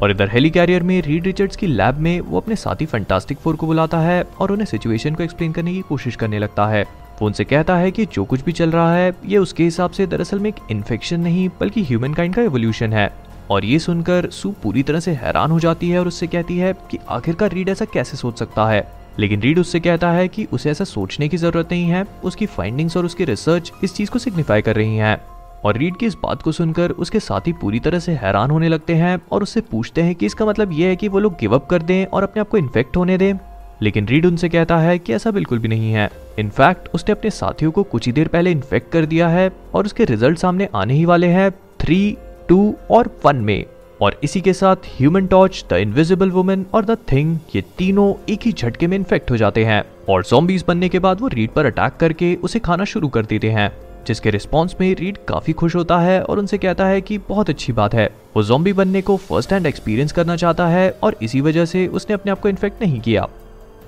और 0.02 0.10
इधर 0.10 0.30
हेली 0.32 0.50
कैरियर 0.50 0.82
में 0.82 1.00
रीड 1.02 1.24
रिचर्ड्स 1.24 1.56
की 1.56 1.66
लैब 1.66 1.94
में 1.94 2.20
वो 2.20 2.40
अपने 2.40 2.56
साथी 2.56 2.86
फैंटास्टिक 2.86 3.38
फोर 3.38 3.56
को 3.56 3.66
बुलाता 3.66 3.98
है 3.98 4.22
और 4.40 4.52
उन्हें 4.52 4.66
सिचुएशन 4.66 5.14
को 5.14 5.22
एक्सप्लेन 5.22 5.52
करने 5.52 5.72
की 5.72 5.80
कोशिश 5.80 6.16
करने 6.16 6.38
लगता 6.38 6.66
है। 6.66 6.84
वो 7.20 7.26
उनसे 7.26 7.44
कहता 7.44 7.76
है 7.76 7.90
कि 7.90 8.06
जो 8.06 8.24
कुछ 8.24 8.44
भी 8.44 8.52
चल 8.52 8.70
रहा 8.70 8.94
है, 8.94 9.14
ये 9.26 9.38
उसके 9.38 9.64
हिसाब 9.64 9.90
से 9.90 10.06
दरअसल 10.06 10.38
में 10.38 10.50
एक 10.50 10.56
इन्फेक्शन 10.70 11.20
नहीं, 11.20 11.48
बल्कि 11.60 11.82
ह्यूमन 11.82 12.14
काइंड 12.14 12.34
का 12.34 12.42
एवोल्यूशन 12.42 12.92
है। 12.92 13.12
और 13.50 13.64
ये 13.64 13.78
सुनकर 13.78 14.30
सू 14.30 14.54
पूरी 14.62 14.82
तरह 14.82 15.00
से 15.00 15.10
हैरान 15.10 15.50
हो 15.50 15.60
जाती 15.60 15.90
है 15.90 16.00
और 16.00 16.08
उससे 16.08 16.26
कहती 16.26 16.58
है 16.58 16.72
कि 16.72 16.98
आखिरकार 17.08 17.52
रीड 17.52 17.68
ऐसा 17.68 17.84
कैसे 17.84 18.16
सोच 18.16 18.38
सकता 18.38 18.66
है? 18.66 18.92
लेकिन 19.18 19.40
रीड 19.40 19.58
उससे 19.58 19.80
कहता 19.80 20.10
है 20.10 20.28
कि 20.28 20.46
उसे 20.52 20.70
ऐसा 20.70 20.84
सोचने 20.84 21.28
की 21.28 21.36
ज़रूरत 21.36 21.68
नहीं 21.72 21.84
है, 21.84 22.06
उसकी 22.24 22.46
फाइंडिंग्स 22.46 22.96
और 22.96 23.04
उसकी 23.04 23.24
रिसर्च 23.24 23.72
इस 23.84 23.94
चीज़ 23.94 24.10
को 24.10 24.18
सिग्निफाई 24.18 24.62
कर 24.62 24.76
रही 24.76 24.96
हैं। 24.96 25.20
और 25.64 25.76
रीड 25.76 25.96
की 25.96 26.06
इस 26.06 26.14
बात 26.14 26.42
को 26.42 26.52
सुनकर 26.52 26.90
उसके 26.90 27.20
साथी 27.20 27.52
पूरी 27.52 27.80
तरह 27.80 27.98
से 27.98 28.12
हैरान 28.12 28.50
होने 28.50 28.68
लगते 28.68 28.94
हैं 28.94 29.20
और 29.32 29.42
उससे 29.42 29.60
पूछते 29.60 30.02
हैं 30.02 30.14
कि 30.14 30.26
इसका 30.26 30.46
मतलब 30.46 30.72
यह 30.72 30.88
है 30.88 30.96
कि 30.96 31.08
वो 31.08 31.18
लोग 31.18 31.32
गिव 31.32 31.54
अप 31.54 31.66
कर 31.66 31.82
दें 31.82 32.06
और 32.06 32.22
अपने 32.22 32.40
आप 32.40 32.48
को 32.48 32.56
इन्फेक्ट 32.56 32.96
होने 32.96 33.18
दें। 33.18 33.34
लेकिन 33.82 34.06
रीड 34.06 34.26
उनसे 34.26 34.48
कहता 34.48 34.78
है 34.78 34.98
कि 34.98 35.12
ऐसा 35.12 35.30
बिल्कुल 35.30 35.58
भी 35.58 35.68
नहीं 35.68 35.92
है। 35.92 36.08
इनफैक्ट 36.38 36.88
उसने 36.94 37.12
अपने 37.12 37.30
साथियों 37.30 37.70
को 37.70 37.82
कुछ 37.82 38.06
ही 38.06 38.12
देर 38.12 38.28
पहले 38.28 38.50
इन्फेक्ट 38.50 38.92
कर 38.92 39.06
दिया 39.06 39.28
है 39.28 39.50
और 39.74 39.86
उसके 39.86 40.04
रिज़ल्ट 40.04 40.38
सामने 40.38 40.68
आने 40.74 40.94
ही 40.94 41.04
वाले 41.04 41.26
हैं 41.26 41.50
थ्री 41.80 42.16
टू 42.48 42.74
और 42.90 43.10
वन 43.24 43.36
में। 43.36 43.64
और 44.02 44.20
इसी 44.24 44.40
के 44.40 44.52
साथ 44.52 44.76
human 44.96 45.26
torch 45.26 45.64
the 45.70 45.72
invisible 45.72 46.30
woman 46.30 46.64
और 46.74 46.84
द 46.84 46.96
थिंग 47.12 47.38
ये 47.54 47.62
तीनों 47.78 48.12
एक 48.28 48.40
ही 48.42 48.52
झटके 48.52 48.86
में 48.86 48.96
इन्फेक्ट 48.96 49.30
हो 49.30 49.36
जाते 49.36 49.64
हैं। 49.64 49.82
और 50.08 50.24
जॉम्बीज 50.24 50.64
बनने 50.68 50.88
के 50.88 50.98
बाद 50.98 51.20
वो 51.20 51.28
रीड 51.28 51.50
पर 51.50 51.66
अटैक 51.66 51.96
करके 52.00 52.34
उसे 52.34 52.58
खाना 52.58 52.84
शुरू 52.84 53.08
कर 53.08 53.24
देते 53.24 53.50
हैं, 53.50 53.70
जिसके 54.06 54.30
रिस्पॉन्स 54.30 54.76
में 54.80 54.94
रीड 54.94 55.18
काफ़ी 55.28 55.52
खुश 55.52 55.76
होता 55.76 55.98
है 55.98 56.22
और 56.22 56.38
उनसे 56.38 56.58
कहता 56.58 56.86
है 56.86 57.00
कि 57.00 57.18
बहुत 57.18 57.50
अच्छी 57.50 57.72
बात 57.72 57.94
है। 57.94 58.06
वो 58.36 58.42
जोम्बी 58.42 58.72
बनने 58.72 59.02
को 59.02 59.16
फ़र्स्ट 59.16 59.52
हैंड 59.52 59.66
एक्सपीरियंस 59.66 60.12
करना 60.12 60.36
चाहता 60.36 60.68
है 60.68 60.90
और 61.02 61.16
इसी 61.22 61.40
वजह 61.40 61.64
से 61.64 61.86
उसने 61.86 62.14
अपने 62.14 62.32
आप 62.32 62.40
को 62.40 62.48
इन्फेक्ट 62.48 62.82
नहीं 62.82 63.00
किया। 63.00 63.28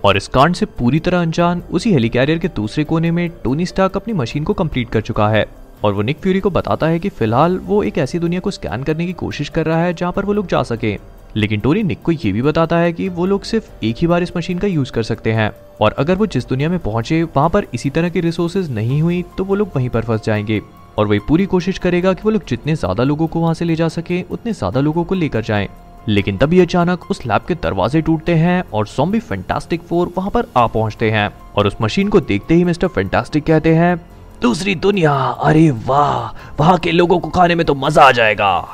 और 0.05 0.17
इस 0.17 0.29
कांड 0.29 0.55
से 0.55 0.67
पूरी 0.69 0.99
तरह 1.01 1.21
अनजान, 1.23 1.63
उसी 1.71 1.93
हेलीकैरियर 1.93 2.39
के 2.39 2.49
दूसरे 2.49 2.85
कोने 2.85 3.11
में 3.11 3.29
टोनी 3.45 3.67
स्टार्क 3.67 3.97
अपनी 3.97 4.15
मशीन 4.15 4.45
को 4.45 4.55
कंप्लीट 4.55 4.91
कर 4.91 5.01
चुका 5.01 5.29
है। 5.29 5.45
और 5.85 5.93
वो 5.93 6.03
निक 6.03 6.19
फ्यूरी 6.19 6.41
को 6.41 6.51
बताता 6.51 6.87
है 6.87 6.99
कि 6.99 7.09
फ़िलहाल 7.09 7.59
वो 7.59 7.83
एक 7.83 7.99
ऐसी 7.99 8.19
दुनिया 8.19 8.41
को 8.41 8.51
स्कैन 8.51 8.83
करने 8.83 9.07
की 9.07 9.13
कोशिश 9.13 9.49
कर 9.49 9.67
रहा 9.67 9.83
है 9.83 9.95
जहाँ 9.95 10.13
पर 10.13 10.25
वो 10.25 10.33
लोग 10.33 10.47
जा 10.47 10.63
सके। 10.63 10.97
लेकिन 11.37 11.61
टोनी 11.61 11.83
निक 11.83 12.03
को 12.03 12.13
ये 12.13 12.33
भी 12.33 12.43
बताता 12.43 12.77
है 12.77 12.93
कि 12.93 13.09
वो 13.09 13.27
लोग 13.27 13.43
सिर्फ़ 13.43 13.85
एक 13.85 13.97
ही 13.99 14.07
बार 14.07 14.23
इस 14.23 14.37
मशीन 14.37 14.59
का 14.59 14.69
यूज़ 14.69 14.93
कर 14.93 15.03
सकते 15.03 15.33
हैं। 15.33 15.51
और 15.81 15.93
अगर 15.93 16.15
वो 16.15 16.27
जिस 16.27 16.49
दुनिया 16.49 16.69
में 16.69 16.79
पहुँचे, 16.79 17.23
वहाँ 17.23 17.49
पर 17.49 17.67
इसी 17.75 17.91
तरह 17.91 18.09
की 18.09 18.21
रिसोर्सेज 18.21 18.71
नहीं 18.71 19.01
हुई 19.03 19.23
तो 19.39 19.45
वो 19.45 19.55
लोग 19.55 19.71
वहीं 19.77 19.89
पर 19.89 20.03
फंस 20.03 20.25
जाएँगे। 20.25 20.61
और 20.99 21.07
वही 21.07 21.19
पूरी 21.19 21.47
कोशिश 21.47 21.79
करेगा 21.79 22.13
कि 22.13 22.23
वो 22.25 22.31
लोग 22.31 22.45
जितने 22.49 22.75
ज़्यादा 22.75 23.05
लोगों 23.05 23.27
को 23.27 23.41
वहाँ 23.41 23.55
से 23.55 23.65
ले 23.65 23.77
जा 23.77 23.89
सके, 23.89 24.23
उतने 24.23 24.53
ज़्यादा 24.53 24.81
लोगों 24.81 25.05
को 25.05 25.15
लेकर 25.15 25.43
जाएँ। 25.43 25.69
लेकिन 26.09 26.37
तभी 26.37 26.61
अचानक 26.61 27.11
उस 27.11 27.27
लैब 27.27 27.43
के 27.49 27.55
दरवाजे 27.55 28.01
टूटते 28.01 28.35
हैं 28.35 28.65
और 28.73 28.87
सॉम्बी 28.87 29.21
फैंटास्टिक 29.21 29.83
फोर 29.83 30.13
वहाँ 30.17 30.31
पर 30.31 30.45
आ 30.57 30.67
पहुँचते 30.67 31.11
हैं। 31.11 31.35
और 31.57 31.67
उस 31.67 31.77
मशीन 31.83 32.09
को 32.09 32.21
देखते 32.21 32.55
ही 32.55 32.65
मिस्टर 32.65 32.89
फैंटास्टिक 32.89 33.45
कहते 33.45 33.75
हैं, 33.75 34.07
दूसरी 34.43 34.75
दुनिया, 34.75 35.13
अरे 35.15 35.71
वाह, 35.71 36.53
वहाँ 36.61 36.79
के 36.79 36.93
लोगों 36.93 37.19
को 37.19 37.31
खाने 37.31 37.55
में 37.55 37.67
तो 37.67 37.75
मज़ा 37.75 38.03
आ 38.03 38.13
जाएगा। 38.13 38.69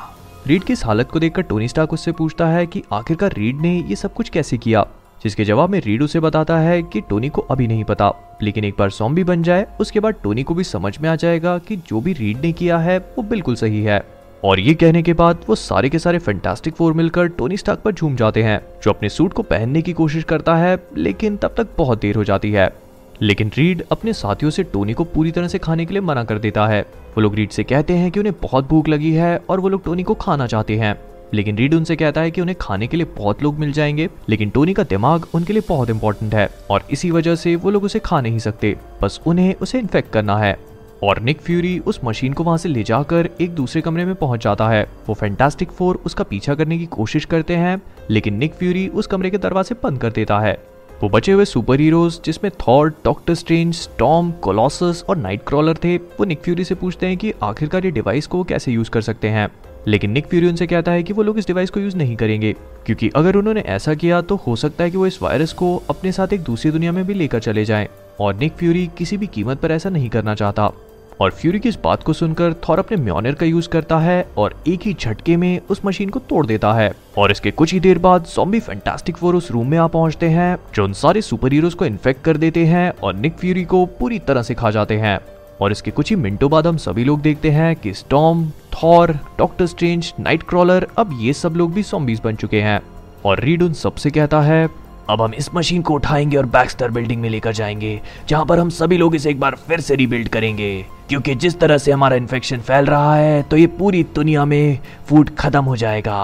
रीड 0.47 0.63
की 0.63 0.73
हालत 0.73 1.11
को 1.11 1.19
देखकर 1.19 1.41
टोनी 1.41 1.67
स्टार्क 1.67 1.93
उससे 1.93 2.11
पूछता 2.11 2.47
है 2.47 2.65
कि 2.67 2.83
आखिरकार 2.93 3.33
रीड 3.33 3.61
ने 3.61 3.83
ये 3.87 3.95
सब 3.95 4.13
कुछ 4.13 4.29
कैसे 4.29 4.57
किया? 4.57 4.85
जिसके 5.23 5.45
जवाब 5.45 5.69
में 5.69 5.81
रीड 5.81 6.03
उसे 6.03 6.19
बताता 6.19 6.57
है 6.57 6.83
कि 6.83 7.01
टोनी 7.01 7.29
को 7.29 7.41
अभी 7.41 7.67
नहीं 7.67 7.83
पता। 7.83 8.37
लेकिन 8.41 8.63
एक 8.63 8.75
बार 8.79 8.89
सॉम्बी 8.89 9.23
बन 9.23 9.43
जाए, 9.43 9.67
उसके 9.79 9.99
बाद 9.99 10.15
टोनी 10.23 10.43
को 10.43 10.53
भी 10.53 10.63
समझ 10.63 10.97
में 10.99 11.09
आ 11.09 11.15
जाएगा 11.15 11.57
कि 11.57 11.75
जो 11.75 12.01
भी 12.01 12.13
रीड 12.13 12.41
ने 12.41 12.51
किया 12.51 12.77
है, 12.77 12.97
वो 12.97 13.21
बिल्कुल 13.21 13.55
सही 13.55 13.83
है। 13.83 14.18
और 14.43 14.59
ये 14.59 14.73
कहने 14.73 15.03
के 15.03 15.13
बाद 15.13 15.37
वो 15.49 15.55
सारे 15.55 15.89
के 15.89 15.99
सारे 15.99 16.19
फैंटास्टिक 16.19 16.75
फोर 16.75 16.93
मिलकर 16.93 17.27
टोनी 17.27 17.57
स्टार्क 17.57 17.79
पर 17.79 17.91
झूम 17.91 18.15
जाते 18.15 18.43
हैं, 18.43 18.61
जो 18.83 18.91
अपने 18.91 19.09
सूट 19.09 19.33
को 19.33 19.43
पहनने 19.43 19.81
की 19.81 19.93
कोशिश 19.93 20.23
करता 20.23 20.55
है, 20.55 20.79
लेकिन 20.97 21.37
तब 21.37 21.53
तक 21.57 21.67
बहुत 21.77 22.01
देर 22.01 22.15
हो 22.15 22.23
जाती 22.23 22.51
है। 22.51 22.73
लेकिन 23.21 23.51
रीड 23.57 23.83
अपने 23.91 24.13
साथियों 24.13 24.51
से 24.51 24.63
टोनी 24.63 24.93
को 24.93 25.03
पूरी 25.03 25.31
तरह 25.31 25.47
से 25.47 25.57
खाने 25.57 25.85
के 25.85 25.93
लिए 25.93 26.01
मना 26.01 26.23
कर 26.23 26.37
देता 26.37 26.67
है। 26.67 26.81
वो 26.81 27.21
लोग 27.21 27.35
रीड 27.35 27.49
से 27.49 27.63
कहते 27.63 27.93
हैं 27.93 28.11
कि 28.11 28.19
उन्हें 28.19 28.35
बहुत 28.41 28.67
भूख 28.67 28.87
लगी 28.87 29.13
है 29.13 29.41
और 29.49 29.59
वो 29.59 29.69
लोग 29.69 29.83
टोनी 29.83 30.03
को 30.03 30.13
खाना 30.13 30.47
चाहते 30.47 30.75
हैं। 30.75 30.95
लेकिन 31.33 31.57
रीड 31.57 31.73
उनसे 31.73 31.95
कहता 31.95 32.21
है 32.21 32.31
कि 32.31 32.41
उन्हें 32.41 32.57
खाने 32.61 32.87
के 32.87 32.97
लिए 32.97 33.07
बहुत 33.17 33.43
लोग 33.43 33.59
मिल 33.59 33.71
जाएँगे, 33.71 34.09
लेकिन 34.29 34.49
टोनी 34.49 34.73
का 34.73 34.83
दिमाग 34.83 35.25
उनके 35.33 35.53
लिए 35.53 35.61
बहुत 35.69 35.89
इंपॉर्टेंट 35.89 36.35
है 36.35 36.49
और 36.69 36.83
इसी 36.91 37.11
वजह 37.11 37.35
से 37.35 37.55
वो 37.55 37.69
लोग 37.69 37.83
उसे 37.83 37.99
खा 37.99 38.21
नहीं 38.21 38.39
सकते, 38.39 38.75
बस 39.03 39.19
उन्हें 39.25 39.55
उसे 39.55 39.79
इन्फेक्ट 39.79 40.11
करना 40.13 40.37
है। 40.37 40.68
और 41.03 41.19
निक 41.19 41.41
फ्यूरी 41.41 41.77
उस 41.79 41.99
मशीन 42.03 42.33
को 42.33 42.43
वहाँ 42.43 42.57
से 42.57 42.69
ले 42.69 42.83
जाकर 42.83 43.29
एक 43.41 43.51
दूसरे 43.51 43.81
कमरे 43.81 44.05
में 44.05 44.15
पहुँच 44.15 44.43
जाता 44.43 44.67
है। 44.69 44.83
वो 45.07 45.13
फैंटास्टिक 45.13 45.71
फोर 45.71 46.01
उसका 46.05 46.23
पीछा 46.23 46.55
करने 46.55 46.77
की 46.77 46.85
कोशिश 46.85 47.25
करते 47.25 47.55
हैं, 47.55 47.81
लेकिन 48.09 48.33
निक 48.33 48.53
फ्यूरी 48.53 48.87
उस 48.87 49.07
कमरे 49.07 49.29
के 49.29 49.37
दरवाजे 49.37 49.75
बंद 49.83 49.99
कर 49.99 50.11
देता 50.11 50.39
है। 50.39 50.57
वो 51.03 51.09
बचे 51.09 51.31
हुए 51.31 51.45
सुपर 51.45 51.79
हीरोज 51.79 52.19
जिसमें 52.25 52.51
Thor 52.67 52.89
Doctor 53.05 53.33
Strange 53.33 53.87
Storm 53.99 54.31
Colossus 54.31 55.03
और 55.09 55.17
नाइट 55.17 55.43
क्रॉलर 55.47 55.77
थे, 55.83 55.95
वो 55.97 56.25
निक 56.25 56.41
फ्यूरी 56.41 56.63
से 56.63 56.75
पूछते 56.75 57.07
हैं 57.07 57.17
कि 57.17 57.33
आखिरकार 57.43 57.85
ये 57.85 57.91
डिवाइस 57.91 58.27
को 58.27 58.43
कैसे 58.43 58.71
यूज़ 58.71 58.89
कर 58.89 59.01
सकते 59.01 59.27
हैं। 59.27 59.47
लेकिन 59.87 60.11
निक 60.11 60.25
फ्यूरी 60.27 60.47
उनसे 60.47 60.67
कहता 60.67 60.91
है 60.91 61.03
कि 61.03 61.13
वो 61.13 61.23
लोग 61.23 61.37
इस 61.39 61.47
डिवाइस 61.47 61.69
को 61.69 61.79
यूज़ 61.79 61.95
नहीं 61.97 62.15
करेंगे, 62.15 62.53
क्योंकि 62.85 63.09
अगर 63.15 63.35
उन्होंने 63.35 63.61
ऐसा 63.61 63.93
किया 63.93 64.21
तो 64.21 64.35
हो 64.35 64.55
सकता 64.55 64.83
है 64.83 64.91
कि 64.91 64.97
वो 64.97 65.07
इस 65.07 65.21
वायरस 65.21 65.53
को 65.53 65.75
अपने 65.89 66.11
साथ 66.11 66.33
एक 66.33 66.41
दूसरी 66.41 66.71
दुनिया 66.71 66.91
में 66.91 67.05
भी 67.07 67.13
लेकर 67.13 67.39
चले 67.39 67.65
जाएँ। 67.65 67.87
और 68.19 68.35
निक 68.35 68.53
फ्यूरी 68.53 68.89
किसी 68.97 69.17
भी 69.17 69.27
कीमत 69.27 69.59
पर 69.59 69.71
ऐसा 69.71 69.89
नहीं 69.89 70.09
करना 70.09 70.35
चाहता। 70.35 70.71
और 71.21 71.31
फ्यूरी 71.31 71.59
की 71.59 71.69
इस 71.69 71.77
बात 71.83 72.03
को 72.03 72.13
सुनकर 72.13 72.53
थॉर 72.67 72.79
अपने 72.79 72.97
म्योनर 72.97 73.33
का 73.33 73.45
यूज़ 73.45 73.67
करता 73.69 73.97
है 73.99 74.25
और 74.37 74.53
एक 74.67 74.81
ही 74.85 74.93
झटके 74.93 75.35
में 75.37 75.59
उस 75.69 75.81
मशीन 75.85 76.09
को 76.09 76.19
तोड़ 76.19 76.45
देता 76.45 76.71
है। 76.73 76.91
और 77.17 77.31
इसके 77.31 77.51
कुछ 77.51 77.73
ही 77.73 77.79
देर 77.79 77.97
बाद 77.97 78.25
सॉम्बी 78.25 78.59
फैंटास्टिक 78.59 79.17
फोर 79.17 79.35
उस 79.35 79.51
रूम 79.51 79.67
में 79.67 79.77
आ 79.77 79.87
पहुँचते 79.87 80.29
हैं, 80.29 80.57
जो 80.75 80.83
उन 80.83 80.93
सारे 80.93 81.21
सुपर 81.21 81.53
हीरोज 81.53 81.73
को 81.73 81.85
इन्फेक्ट 81.85 82.23
कर 82.23 82.37
देते 82.37 82.65
हैं 82.65 82.91
और 83.03 83.15
निक 83.15 83.35
फ्यूरी 83.37 83.63
को 83.63 83.85
पूरी 83.99 84.19
तरह 84.19 84.41
से 84.41 84.53
खा 84.53 84.71
जाते 84.71 84.97
हैं। 84.97 85.19
और 85.61 85.71
इसके 85.71 85.91
कुछ 85.91 86.09
ही 86.09 86.15
मिनटों 86.15 86.49
बाद 86.51 86.67
हम 86.67 86.77
सभी 86.77 87.03
लोग 87.03 87.21
देखते 87.21 87.49
हैं 87.49 87.75
कि 87.75 87.93
Storm 87.93 88.49
Thor 88.73 89.11
Doctor 89.37 89.65
Strange 89.65 90.13
Nightcrawler 90.43 90.87
अब 90.97 91.17
ये 91.21 91.33
सब 91.33 91.55
लोग 91.55 91.73
भी 91.73 91.83
सॉम्बीज 91.83 92.21
बन 92.23 92.35
चुके 92.35 92.61
हैं। 92.61 92.81
और 93.25 93.39
रीड 93.39 93.63
उन 93.63 93.73
सबसे 93.73 94.09
कहता 94.09 94.41
है 94.41 94.67
अब 95.09 95.21
हम 95.21 95.33
इस 95.33 95.49
मशीन 95.55 95.81
को 95.81 95.93
उठाएँगे 95.93 96.37
और 96.37 96.45
बैक्स्टर 96.45 96.91
बिल्डिंग 96.91 97.21
में 97.21 97.29
लेकर 97.29 97.53
जाएँगे, 97.53 97.99
जहाँ 98.29 98.45
पर 98.45 98.59
हम 98.59 98.69
सभी 98.69 98.97
लोग 98.97 99.15
इसे 99.15 99.29
एक 99.29 99.39
बार 99.39 99.55
फिर 99.67 99.79
से 99.81 99.95
रीबिल्ड 99.95 100.27
करेंगे। 100.29 100.85
क्योंकि 101.09 101.35
जिस 101.35 101.59
तरह 101.59 101.77
से 101.77 101.91
हमारा 101.91 102.15
इन्फेक्शन 102.15 102.59
फैल 102.59 102.85
रहा 102.85 103.15
है 103.15 103.41
तो 103.43 103.57
ये 103.57 103.67
पूरी 103.79 104.03
दुनिया 104.15 104.43
में 104.45 104.79
फ़ूड 105.07 105.29
खत्म 105.35 105.63
हो 105.63 105.75
जाएगा। 105.75 106.21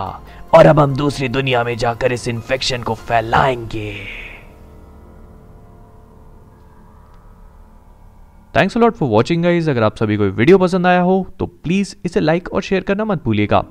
और 0.53 0.65
अब 0.65 0.79
हम 0.79 0.95
दूसरी 0.95 1.27
दुनिया 1.29 1.63
में 1.63 1.75
जाकर 1.77 2.11
इस 2.11 2.27
इन्फेक्शन 2.27 2.83
को 2.83 2.93
फैलाएँगे। 2.95 3.93
Thanks 8.53 8.77
lot 8.77 8.95
for 8.95 9.09
watching 9.09 9.43
guys 9.43 9.69
अगर 9.69 9.83
आप 9.83 9.95
सभी 9.97 10.17
को 10.17 10.23
वीडियो 10.23 10.57
पसंद 10.57 10.87
आया 10.87 11.01
हो 11.01 11.25
तो 11.39 11.45
प्लीज़ 11.45 11.95
इसे 12.05 12.19
लाइक 12.19 12.53
और 12.53 12.61
शेयर 12.61 12.83
करना 12.83 13.05
मत 13.05 13.23
भूलिएगा। 13.23 13.63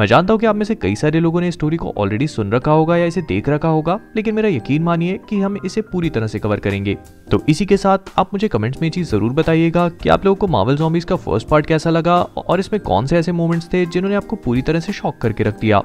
मैं 0.00 0.06
जानता 0.06 0.32
हूँ 0.32 0.40
कि 0.40 0.46
आप 0.46 0.56
में 0.56 0.64
से 0.64 0.74
कई 0.74 0.94
सारे 0.96 1.20
लोगों 1.20 1.40
ने 1.40 1.50
स्टोरी 1.52 1.76
को 1.76 1.92
ऑलरेडी 1.98 2.26
सुन 2.26 2.52
रखा 2.52 2.72
होगा 2.72 2.96
या 2.96 3.06
इसे 3.06 3.22
देख 3.22 3.48
रखा 3.48 3.68
होगा, 3.68 3.98
लेकिन 4.16 4.34
मेरा 4.34 4.48
यकीन 4.48 4.82
मानिए 4.82 5.18
कि 5.28 5.40
हम 5.40 5.56
इसे 5.64 5.80
पूरी 5.82 6.10
तरह 6.10 6.26
से 6.26 6.38
कवर 6.38 6.60
करेंगे। 6.60 6.96
तो 7.30 7.42
इसी 7.48 7.66
के 7.66 7.76
साथ 7.76 8.12
आप 8.18 8.30
मुझे 8.32 8.48
कमेंट्स 8.48 8.80
में 8.82 8.88
चीज़ 8.90 9.10
ज़रूर 9.10 9.32
बताइएगा 9.32 9.88
कि 9.92 10.08
आप 10.08 10.24
लोगों 10.24 10.36
को 10.36 10.46
मावल 10.46 10.76
जॉम्बीज 10.76 11.04
का 11.04 11.16
फ़र्स्ट 11.16 11.48
पार्ट 11.48 11.66
कैसा 11.66 11.90
लगा 11.90 12.16
और 12.22 12.60
इसमें 12.60 12.80
कौन 12.82 13.06
से 13.06 13.16
ऐसे 13.18 13.32
मोमेंट्स 13.32 13.68
थे 13.72 13.84
जिन्होंने 13.86 14.16
आपको 14.16 14.36
पूरी 14.36 14.62
तरह 14.62 14.80
से 14.80 14.92
शॉक 14.92 15.18
करके 15.18 15.44
रख 15.44 15.58
दिया। 15.60 15.82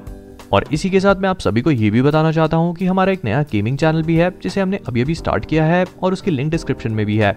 और 0.54 0.66
इसी 0.74 0.90
के 0.90 1.00
साथ 1.00 1.16
मैं 1.16 1.30
आप 1.30 1.40
सभी 1.40 1.62
को 1.62 1.72
ये 1.72 1.90
भी 1.90 2.02
बताना 2.02 2.32
चाहता 2.32 2.58
हूँ 2.58 2.74
कि 2.76 2.86
हमारा 2.86 3.12
एक 3.12 3.26
नया 3.26 3.42
गेमिंग 3.52 3.78
चैनल 3.78 4.04
भी 4.04 4.16
है, 4.16 4.32
जिसे 4.44 4.62
हमने 4.62 4.80
अभी 4.88 5.02
अभी 5.02 5.16
स्टार्ट 5.16 5.46
किया 5.46 5.66
है 5.66 5.84
और 6.04 6.14
उसकी 6.14 6.32
लिंक 6.32 6.52
डिस्क्रिप्शन 6.52 6.92
में 6.92 7.06
भी 7.06 7.18
है। 7.18 7.34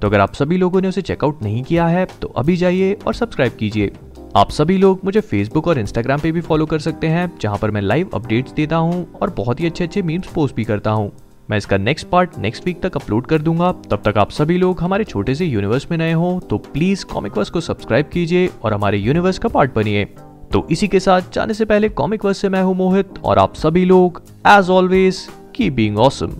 तो 0.00 0.08
अगर 0.08 0.20
आप 0.20 0.34
सभी 0.34 0.56
लोगों 0.56 0.80
ने 0.80 0.88
उसे 0.88 1.02
चेकआउट 1.02 1.42
नहीं 1.42 1.62
किया 1.62 1.86
है 1.86 2.06
तो 2.20 2.28
अभी 2.36 2.56
जाइए 2.56 2.96
और 3.06 3.14
सब्सक्राइब 3.14 3.56
कीजिए। 3.58 3.90
आप 4.36 4.50
सभी 4.50 4.76
लोग 4.78 5.00
मुझे 5.04 5.20
फेसबुक 5.20 5.68
और 5.68 5.78
इंस्टाग्राम 5.78 6.20
पे 6.20 6.30
भी 6.32 6.40
फॉलो 6.40 6.66
कर 6.66 6.78
सकते 6.78 7.06
हैं, 7.06 7.30
जहाँ 7.40 7.58
पर 7.58 7.70
मैं 7.70 7.80
लाइव 7.80 8.10
अपडेट्स 8.14 8.52
देता 8.52 8.76
हूँ 8.76 9.06
और 9.22 9.30
बहुत 9.30 9.60
ही 9.60 9.66
अच्छे 9.66 9.84
अच्छे 9.84 10.02
मीम्स 10.02 10.26
पोस्ट 10.34 10.56
भी 10.56 10.64
करता 10.64 10.90
हूँ। 10.90 11.10
मैं 11.50 11.58
इसका 11.58 11.76
नेक्स्ट 11.76 12.06
पार्ट 12.08 12.36
नेक्स्ट 12.38 12.66
वीक 12.66 12.80
तक 12.82 12.96
अपलोड 12.96 13.26
कर 13.26 13.42
दूँगा। 13.42 13.70
तब 13.90 14.02
तक 14.04 14.18
आप 14.18 14.30
सभी 14.30 14.58
लोग 14.58 14.80
हमारे 14.80 15.04
छोटे 15.04 15.34
से 15.34 15.46
यूनिवर्स 15.46 15.90
में 15.90 15.96
नए 15.98 16.12
हो 16.12 16.40
तो 16.50 16.58
प्लीज़ 16.58 17.04
कॉमिक 17.04 17.36
वर्स 17.36 17.50
को 17.50 17.60
सब्सक्राइब 17.60 18.08
कीजिए 18.12 18.48
और 18.62 18.74
हमारे 18.74 18.98
यूनिवर्स 18.98 19.38
का 19.38 19.48
पार्ट 19.48 19.74
बनिए। 19.74 20.04
तो 20.52 20.66
इसी 20.70 20.88
के 20.88 21.00
साथ 21.00 21.32
जाने 21.34 21.54
से 21.54 21.64
पहले 21.64 21.88
कॉमिक 21.90 22.24
वर्स 22.24 22.38
से 22.38 22.48
मैं 22.48 22.62
हूँ 22.62 22.76
मोहित 22.76 23.18
और 23.24 23.38
आप 23.38 23.54
सभी 23.54 23.84
लोग 23.84 24.22
as 24.48 24.70
always 24.70 25.26
keep 25.54 25.70
being 25.70 25.98
awesome 25.98 26.36